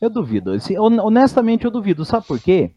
[0.00, 0.52] Eu duvido.
[0.52, 2.04] Hon- honestamente, eu duvido.
[2.04, 2.70] Sabe por quê?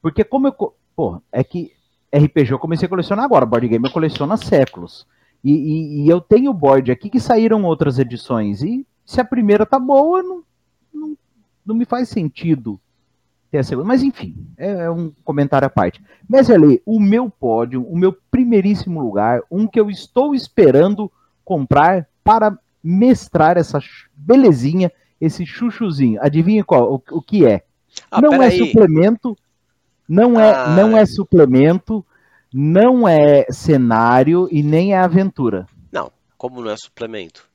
[0.00, 0.54] Porque como eu.
[0.94, 1.72] Pô, é que
[2.12, 3.44] RPG eu comecei a colecionar agora.
[3.44, 5.04] Board game eu coleciono há séculos.
[5.42, 8.62] E, e- e eu tenho board aqui que saíram outras edições.
[8.62, 10.44] E se a primeira tá boa, não,
[10.94, 11.18] não,
[11.66, 12.80] não me faz sentido
[13.50, 13.88] ter a segunda.
[13.88, 16.02] Mas enfim, é, é um comentário à parte.
[16.28, 21.10] Mas ali, o meu pódio, o meu primeiríssimo lugar, um que eu estou esperando
[21.44, 23.78] comprar para mestrar essa
[24.14, 24.90] belezinha,
[25.20, 26.20] esse chuchuzinho.
[26.22, 26.94] Adivinha qual?
[26.94, 27.64] O, o que é?
[28.10, 28.58] Ah, não é peraí.
[28.58, 29.36] suplemento,
[30.08, 30.68] não é, Ah.
[30.76, 32.04] não é suplemento,
[32.52, 35.66] não é cenário e nem é aventura.
[35.90, 37.48] Não, como não é suplemento?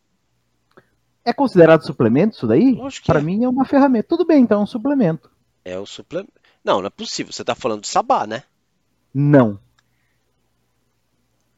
[1.23, 2.77] É considerado suplemento isso daí?
[3.05, 3.23] Para é.
[3.23, 4.07] mim é uma ferramenta.
[4.09, 5.30] Tudo bem, então é um suplemento.
[5.63, 6.31] É o suplemento.
[6.63, 7.31] Não, não é possível.
[7.33, 8.43] Você tá falando de sabá, né?
[9.13, 9.59] Não.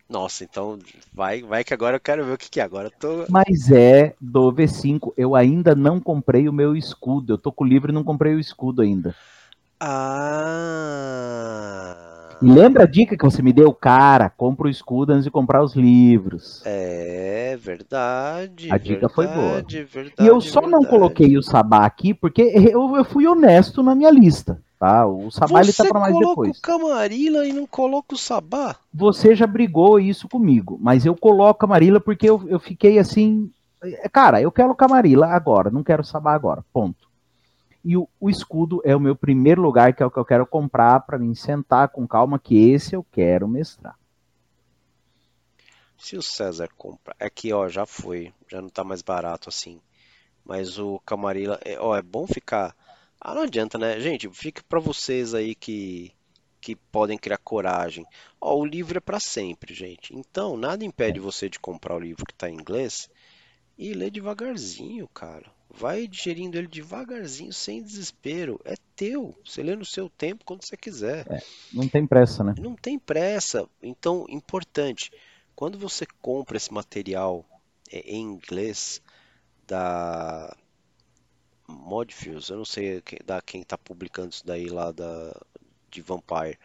[0.09, 0.77] Nossa, então
[1.13, 2.63] vai, vai que agora eu quero ver o que que é.
[2.63, 3.25] Agora tô.
[3.29, 5.13] Mas é do V5.
[5.17, 7.33] Eu ainda não comprei o meu escudo.
[7.33, 9.15] Eu tô com o livro e não comprei o escudo ainda.
[9.79, 11.13] Ah.
[12.41, 13.73] E lembra a dica que você me deu?
[13.73, 16.61] Cara, compra o escudo antes de comprar os livros.
[16.65, 18.69] É verdade.
[18.71, 19.61] A dica foi boa.
[19.61, 20.87] verdade, Verdade, E eu só não verdade.
[20.87, 25.05] coloquei o Sabá aqui porque eu, eu fui honesto na minha lista, tá?
[25.07, 26.57] O Sabá ele tá Você para mais coloca depois.
[26.57, 28.75] o Camarilla e não coloca o Sabá?
[28.93, 33.49] Você já brigou isso comigo, mas eu coloco Camarilla porque eu, eu fiquei assim,
[33.81, 37.07] é, cara, eu quero Camarilla agora, não quero Sabá agora, ponto.
[37.83, 40.47] E o, o escudo é o meu primeiro lugar, que é o que eu quero
[40.47, 43.97] comprar para mim sentar com calma, que esse eu quero mestrar.
[45.97, 47.15] Se o César comprar.
[47.19, 48.33] Aqui, ó, já foi.
[48.49, 49.81] Já não tá mais barato assim.
[50.43, 51.59] Mas o Camarilla.
[51.63, 52.75] É, ó, é bom ficar.
[53.19, 53.99] Ah, não adianta, né?
[53.99, 56.11] Gente, fica pra vocês aí que.
[56.59, 58.05] Que podem criar coragem.
[58.39, 60.15] Ó, o livro é pra sempre, gente.
[60.15, 63.09] Então, nada impede você de comprar o livro que tá em inglês
[63.77, 65.51] e ler devagarzinho, cara.
[65.75, 68.59] Vai digerindo ele devagarzinho, sem desespero.
[68.63, 69.35] É teu.
[69.43, 71.25] Você lê no seu tempo, quando você quiser.
[71.29, 71.41] É,
[71.73, 72.53] não tem pressa, né?
[72.59, 73.67] Não tem pressa.
[73.81, 75.11] Então, importante.
[75.55, 77.43] Quando você compra esse material
[77.91, 79.01] é, em inglês
[79.67, 80.55] da
[81.67, 85.35] Modfields, eu não sei da quem está publicando isso daí lá da
[85.89, 86.57] de Vampire,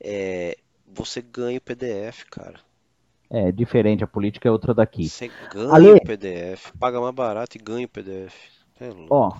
[0.00, 0.56] é,
[0.86, 2.60] você ganha o PDF, cara.
[3.28, 5.08] É diferente, a política é outra daqui.
[5.08, 5.92] Você ganha Ale...
[5.92, 8.34] o PDF, paga mais barato e ganha o PDF.
[8.80, 9.32] É Ó,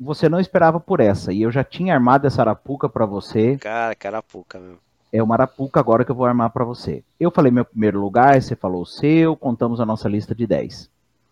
[0.00, 3.56] você não esperava por essa e eu já tinha armado essa arapuca para você.
[3.58, 4.78] Cara, que arapuca mesmo.
[5.12, 7.02] É uma arapuca agora que eu vou armar para você.
[7.18, 10.90] Eu falei meu primeiro lugar, você falou o seu, contamos a nossa lista de 10.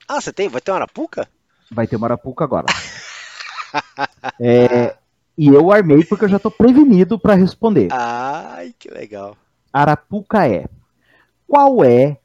[0.09, 0.49] Ah, você tem?
[0.49, 1.29] Vai ter uma arapuca?
[1.71, 2.67] Vai ter uma arapuca agora.
[4.41, 4.97] é,
[5.37, 7.89] e eu armei porque eu já tô prevenido para responder.
[7.93, 9.37] Ai, que legal.
[9.73, 10.67] Arapuca é
[11.47, 12.19] qual é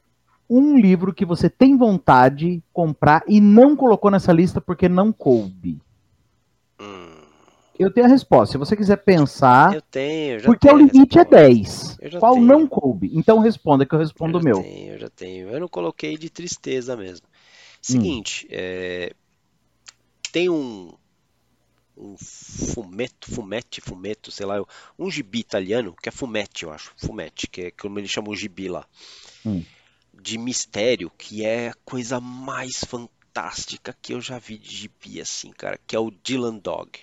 [0.48, 5.12] um livro que você tem vontade de comprar e não colocou nessa lista porque não
[5.12, 5.80] coube?
[6.80, 7.22] Hum.
[7.78, 8.52] Eu tenho a resposta.
[8.52, 9.74] Se você quiser pensar.
[9.74, 11.98] Eu tenho, já Porque tenho o limite é 10.
[12.18, 12.46] Qual tenho.
[12.46, 13.10] não coube?
[13.14, 14.58] Então responda que eu respondo o meu.
[14.58, 15.48] Eu tenho, eu já tenho.
[15.48, 17.26] Eu não coloquei de tristeza mesmo.
[17.80, 18.48] Seguinte, hum.
[18.52, 19.12] é...
[20.30, 20.92] tem um,
[22.02, 24.62] um fumeto, fumete, fumeto, sei lá,
[24.98, 28.36] um gibi italiano, que é fumete, eu acho, fumete, que é como ele chama o
[28.36, 28.86] gibi lá,
[29.46, 29.64] hum.
[30.12, 35.52] de mistério, que é a coisa mais fantástica que eu já vi de gibi, assim,
[35.52, 36.98] cara, que é o Dylan Dog.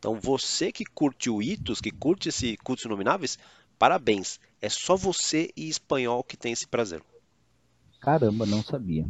[0.01, 3.39] Então você que curte o Itos, que curte esse Cultos Inomináveis,
[3.79, 4.41] parabéns.
[4.61, 7.03] É só você e espanhol que tem esse prazer.
[8.01, 9.05] Caramba, não sabia.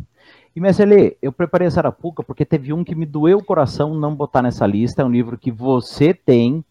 [0.55, 4.17] E Messelê, eu preparei essa arapuca porque teve um que me doeu o coração não
[4.17, 5.03] botar nessa lista.
[5.03, 6.65] É um livro que você tem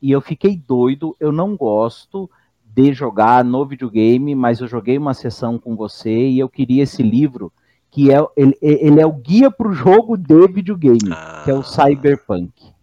[0.00, 1.14] e eu fiquei doido.
[1.20, 2.30] Eu não gosto
[2.64, 7.02] de jogar no videogame, mas eu joguei uma sessão com você e eu queria esse
[7.02, 7.52] livro
[7.90, 11.42] que é ele, ele é o guia para o jogo de videogame, ah.
[11.44, 12.77] que é o Cyberpunk.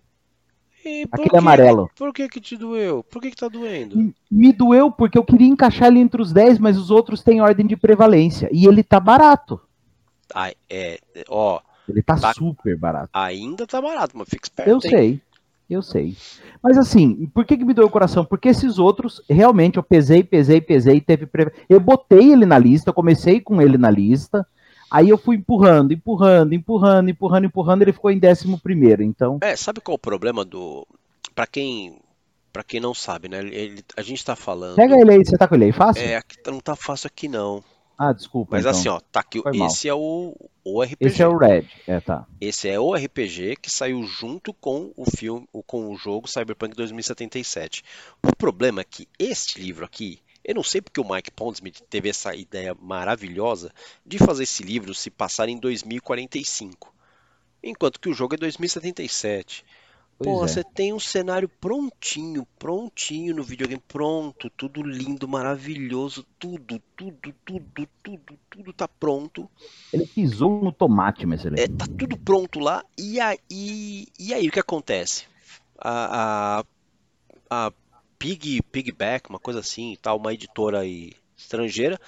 [1.12, 1.90] Aquele que, amarelo.
[1.96, 3.04] Por que que te doeu?
[3.04, 4.14] Por que que tá doendo?
[4.30, 7.66] Me doeu porque eu queria encaixar ele entre os 10, mas os outros têm ordem
[7.66, 8.48] de prevalência.
[8.52, 9.60] E ele tá barato.
[10.34, 11.60] Ah, é, ó.
[11.90, 13.10] Ele tá, tá, super barato.
[13.14, 14.70] Ainda tá barato, mas fica esperto.
[14.70, 14.82] Eu hein?
[14.82, 15.22] sei,
[15.70, 16.16] eu sei.
[16.62, 18.24] Mas assim, por que que me doeu o coração?
[18.24, 21.26] Porque esses outros, realmente, eu pesei, pesei, pesei, teve...
[21.26, 21.52] Pre...
[21.68, 24.46] Eu botei ele na lista, comecei com ele na lista,
[24.90, 29.40] Aí eu fui empurrando, empurrando, empurrando, empurrando, empurrando, ele ficou em décimo primeiro, então...
[29.42, 30.88] É, sabe qual é o problema do...
[31.34, 32.00] Pra quem...
[32.54, 33.40] Pra quem não sabe, né?
[33.40, 34.76] Ele, a gente tá falando...
[34.76, 36.04] Pega ele aí, você tá com ele aí fácil?
[36.04, 37.62] É, aqui, não tá fácil aqui não.
[37.98, 38.56] Ah, desculpa.
[38.56, 38.72] Mas então.
[38.72, 40.98] assim, ó, tá aqui, esse é o, o RPG.
[41.00, 42.28] Esse é o Red, é, tá.
[42.42, 47.84] Esse é o RPG que saiu junto com o filme, com o jogo Cyberpunk 2077.
[48.22, 52.08] O problema é que este livro aqui, eu não sei porque o Mike Pondsmith teve
[52.08, 53.72] essa ideia maravilhosa
[54.06, 56.94] de fazer esse livro se passar em 2045,
[57.64, 59.66] enquanto que o jogo é 2077.
[60.18, 60.48] Pois Pô, é.
[60.48, 67.88] você tem um cenário prontinho, prontinho no videogame, pronto, tudo lindo, maravilhoso, tudo, tudo, tudo,
[68.02, 69.50] tudo, tudo tá pronto.
[69.92, 71.60] Ele pisou no tomate, mas ele.
[71.60, 72.86] É, tá tudo pronto lá.
[72.98, 75.26] E aí, e aí o que acontece?
[75.78, 76.62] A,
[77.50, 77.72] a, a
[78.26, 82.00] Pig, Pigback, uma coisa assim, e tal, uma editora aí estrangeira,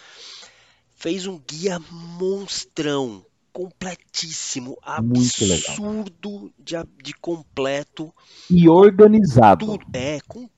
[0.95, 3.23] fez um guia monstrão,
[3.53, 6.73] completíssimo, absurdo de,
[7.03, 8.11] de completo,
[8.49, 9.63] E organizado.
[9.63, 10.49] tudo, é, com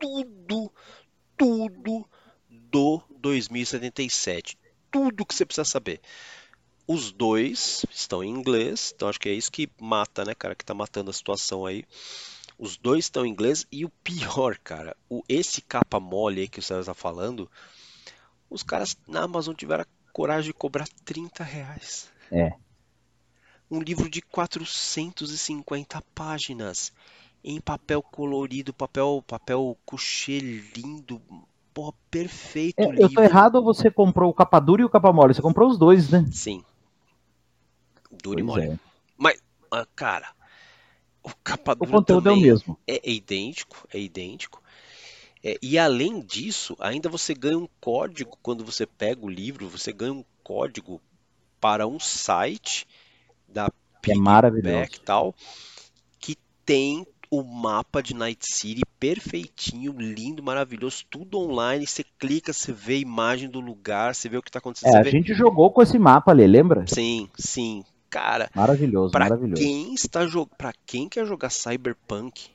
[0.00, 0.72] tudo,
[1.36, 2.04] tudo
[2.50, 4.58] do 2077.
[4.90, 6.00] Tudo que você precisa saber.
[6.88, 10.64] Os dois estão em inglês, então acho que é isso que mata, né, cara, que
[10.64, 11.84] tá matando a situação aí.
[12.58, 16.60] Os dois estão em inglês e o pior, cara, o, esse capa mole aí que
[16.60, 17.50] o César tá falando,
[18.48, 22.08] os caras na Amazon tiveram coragem de cobrar 30 reais.
[22.30, 22.52] É.
[23.70, 26.92] Um livro de 450 páginas,
[27.42, 31.20] em papel colorido, papel, papel couché lindo,
[31.74, 33.02] porra, perfeito É, livro.
[33.02, 35.34] eu tô errado ou você comprou o capa dura e o capa mole?
[35.34, 36.24] Você comprou os dois, né?
[36.30, 36.64] Sim.
[38.22, 38.70] Duro e Pois mole.
[38.70, 38.78] é.
[39.18, 40.28] Mas, ah, cara,
[41.24, 42.78] o capa O dura conteúdo é o mesmo.
[42.86, 44.62] é, é idêntico, é idêntico.
[45.42, 49.92] É, e além disso, ainda você ganha um código quando você pega o livro, você
[49.92, 51.00] ganha um código
[51.60, 52.86] para um site
[53.48, 53.70] da
[54.02, 55.00] Que é maravilhoso.
[55.04, 55.34] tal,
[56.20, 61.86] que tem o mapa de Night City perfeitinho, lindo, maravilhoso, tudo online.
[61.86, 64.94] Você clica, você vê a imagem do lugar, você vê o que está acontecendo.
[64.94, 65.10] É, a vê...
[65.10, 66.86] gente jogou com esse mapa ali, lembra?
[66.86, 67.84] Sim, sim.
[68.14, 69.60] Cara, Maravilhoso, Pra maravilhoso.
[69.60, 72.48] quem está jogando, para quem quer jogar Cyberpunk,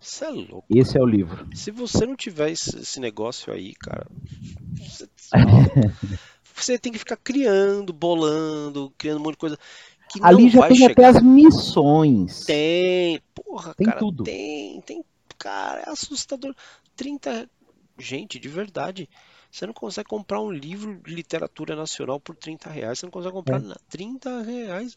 [0.00, 0.64] isso é louco.
[0.70, 1.48] Esse é o livro.
[1.52, 4.06] Se você não tiver esse, esse negócio aí, cara,
[4.78, 5.08] você,
[6.54, 9.58] você tem que ficar criando, bolando, criando um monte de coisa
[10.22, 10.92] Ali já tem chegar.
[10.92, 12.44] até as missões.
[12.44, 14.22] Tem, porra, Tem cara, tudo.
[14.22, 15.04] tem, tem,
[15.38, 16.54] cara, é assustador.
[16.94, 17.50] 30,
[17.98, 19.08] gente, de verdade,
[19.52, 23.34] você não consegue comprar um livro de literatura nacional por 30 reais, você não consegue
[23.34, 23.60] comprar É.
[23.60, 24.96] na- 30 reais.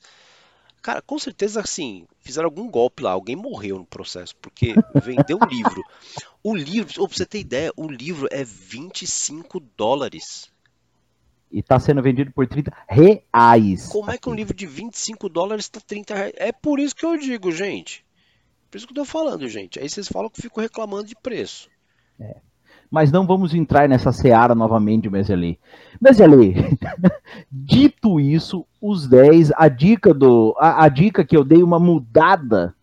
[0.82, 5.46] Cara, com certeza, assim, fizeram algum golpe lá, alguém morreu no processo, porque vendeu o
[5.46, 5.84] livro.
[6.44, 10.50] O livro, ô, pra você ter ideia, o livro é 25 dólares.
[11.52, 13.88] E tá sendo vendido por 30 reais.
[13.88, 16.34] Como é que um livro de 25 dólares tá 30 reais?
[16.38, 18.06] É por isso que eu digo, gente.
[18.70, 19.80] Por isso que eu tô falando, gente.
[19.80, 21.70] Aí vocês falam que eu fico reclamando de preço.
[22.90, 25.60] Mas não vamos entrar nessa seara novamente, Meseli.
[26.00, 26.56] Meseli,
[27.52, 30.56] dito isso, os 10, a dica do.
[30.60, 32.74] A, a dica que eu dei uma mudada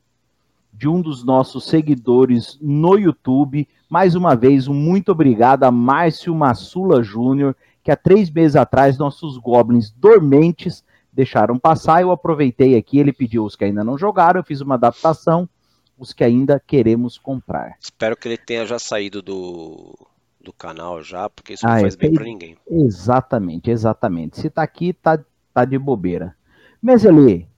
[0.73, 3.69] de um dos nossos seguidores no YouTube.
[3.89, 7.55] Mais uma vez, um muito obrigado a Márcio Massula Júnior,
[7.85, 12.03] que há três meses atrás nossos goblins dormentes deixaram passar.
[12.03, 15.49] Eu aproveitei aqui, ele pediu os que ainda não jogaram, eu fiz uma adaptação,
[16.03, 17.77] os que ainda queremos comprar.
[17.81, 19.97] Espero que ele tenha já saído do,
[20.41, 22.57] do canal já, porque isso não Ah, é, faz bem tem- pra ninguém.
[22.69, 24.41] Exatamente, exatamente.
[24.41, 25.19] Se tá aqui, tá,
[25.55, 26.37] tá de bobeira.
[26.83, 27.49] Meseli,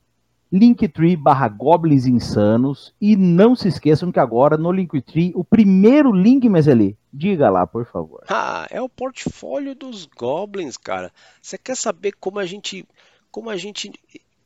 [0.53, 2.95] Linktree barra Goblins Insanos.
[3.01, 7.87] E não se esqueçam que agora no Linktree, o primeiro link, Meseli, diga lá, por
[7.87, 8.23] favor.
[8.29, 11.11] Ah, é o portfólio dos Goblins, cara.
[11.41, 12.87] Você quer saber como a gente,
[13.31, 13.91] como a gente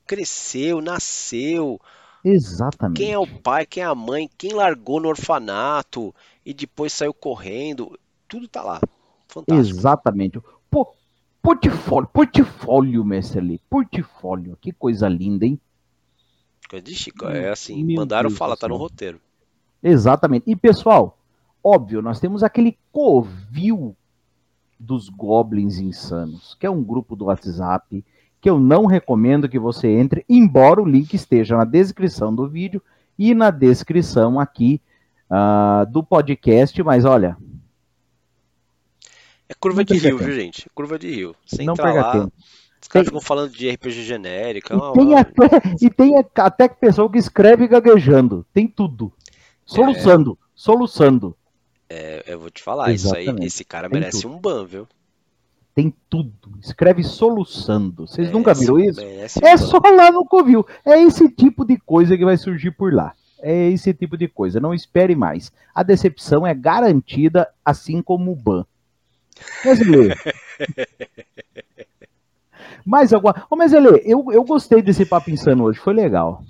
[0.07, 1.79] cresceu, nasceu,
[2.29, 2.99] Exatamente.
[2.99, 6.15] quem é o pai, quem é a mãe, quem largou no orfanato
[6.45, 7.99] e depois saiu correndo,
[8.29, 8.81] tudo tá lá.
[9.29, 9.79] Fantástico.
[9.79, 10.41] Exatamente.
[10.71, 10.95] Pô,
[11.43, 14.57] portfólio, portfólio, Meseli, portfólio.
[14.61, 15.59] Que coisa linda, hein?
[16.69, 19.21] Coisa de Chico, é assim, Meu mandaram Deus falar, tá no roteiro.
[19.83, 20.51] Exatamente.
[20.51, 21.19] E pessoal,
[21.65, 23.97] óbvio, nós temos aquele covil
[24.79, 28.05] dos Goblins Insanos, que é um grupo do WhatsApp
[28.41, 32.81] que eu não recomendo que você entre, embora o link esteja na descrição do vídeo
[33.19, 34.81] e na descrição aqui
[35.29, 36.81] ah, do podcast.
[36.83, 37.37] Mas olha,
[39.49, 40.19] É curva de rio, tempo.
[40.25, 40.67] viu, gente?
[40.67, 41.35] É Curva de rio.
[41.47, 42.33] Você não entra perca lá, tempo.
[42.81, 44.75] os caras Tem- ficam falando de RPG genérica.
[44.75, 45.47] E uma- tem, uma- até,
[45.81, 48.45] e tem até pessoa que escreve gaguejando.
[48.53, 49.13] Tem tudo.
[49.65, 51.37] Soluçando, soluçando.
[51.91, 53.47] é, eu vou te falar, isso aí, Exatamente.
[53.47, 54.35] esse cara Tem merece tudo.
[54.35, 54.87] um ban, viu?
[55.79, 56.59] Tem tudo.
[56.61, 58.05] Escreve soluçando.
[58.05, 59.01] Vocês nunca Merece- viram isso?
[59.45, 59.57] É ban.
[59.59, 60.67] só lá no Covil.
[60.85, 63.13] É esse tipo de coisa que vai surgir por lá.
[63.41, 64.59] É esse tipo de coisa.
[64.59, 65.53] Não espere mais.
[65.73, 68.67] A decepção é garantida, assim como o ban.
[69.65, 70.17] Mas, Lê.
[72.85, 73.47] Mais alguma.
[73.49, 75.79] Ô, mas, Lê, eu, eu gostei desse papo insano hoje.
[75.79, 76.43] Foi legal.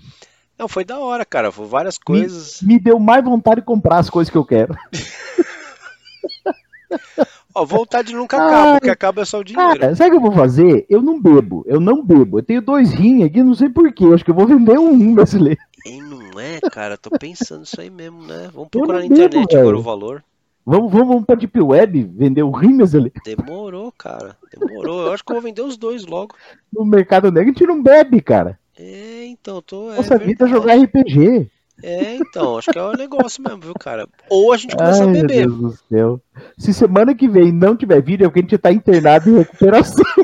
[0.58, 1.52] Não, foi da hora, cara.
[1.52, 2.62] Foi várias coisas.
[2.62, 4.74] Me deu mais vontade de comprar as coisas que eu quero.
[7.54, 9.80] Ó, vontade nunca acaba, o que acaba é só o dinheiro.
[9.80, 10.86] Cara, sabe o que eu vou fazer?
[10.88, 12.38] Eu não bebo, eu não bebo.
[12.38, 14.04] Eu tenho dois rins aqui, não sei porquê.
[14.06, 15.60] Acho que eu vou vender um brasileiro.
[15.86, 16.96] E não é, cara?
[16.96, 18.50] Tô pensando isso aí mesmo, né?
[18.52, 20.24] Vamos procurar na internet bebo, agora o valor.
[20.64, 23.14] Vamos, vamos, vamos pra Deep Web vender o rim brasileiro.
[23.24, 24.36] Demorou, cara.
[24.54, 25.06] Demorou.
[25.06, 26.34] Eu acho que eu vou vender os dois logo.
[26.70, 28.58] No mercado negro a gente não bebe, cara.
[28.78, 29.90] É, então, tô.
[29.92, 31.50] É Nossa é vida é jogar RPG.
[31.82, 34.06] É, então, acho que é o um negócio mesmo, viu, cara?
[34.28, 35.46] Ou a gente começa Ai, a beber.
[35.46, 36.20] Meu Deus do céu.
[36.58, 40.04] Se semana que vem não tiver vídeo, é porque a gente tá internado em recuperação.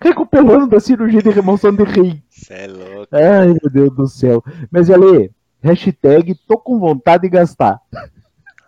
[0.00, 2.22] Recuperando da cirurgia de remoção de rim.
[2.28, 3.14] Cê é louco.
[3.14, 4.42] Ai, meu Deus do céu.
[4.70, 5.30] Mas, Ale,
[5.62, 7.80] hashtag tô com vontade de gastar.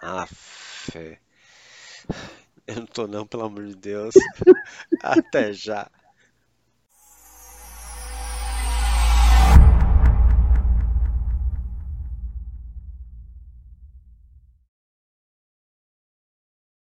[0.03, 1.19] Ah, fé.
[2.67, 4.15] Eu não tô não, pelo amor de Deus.
[5.03, 5.91] Até já.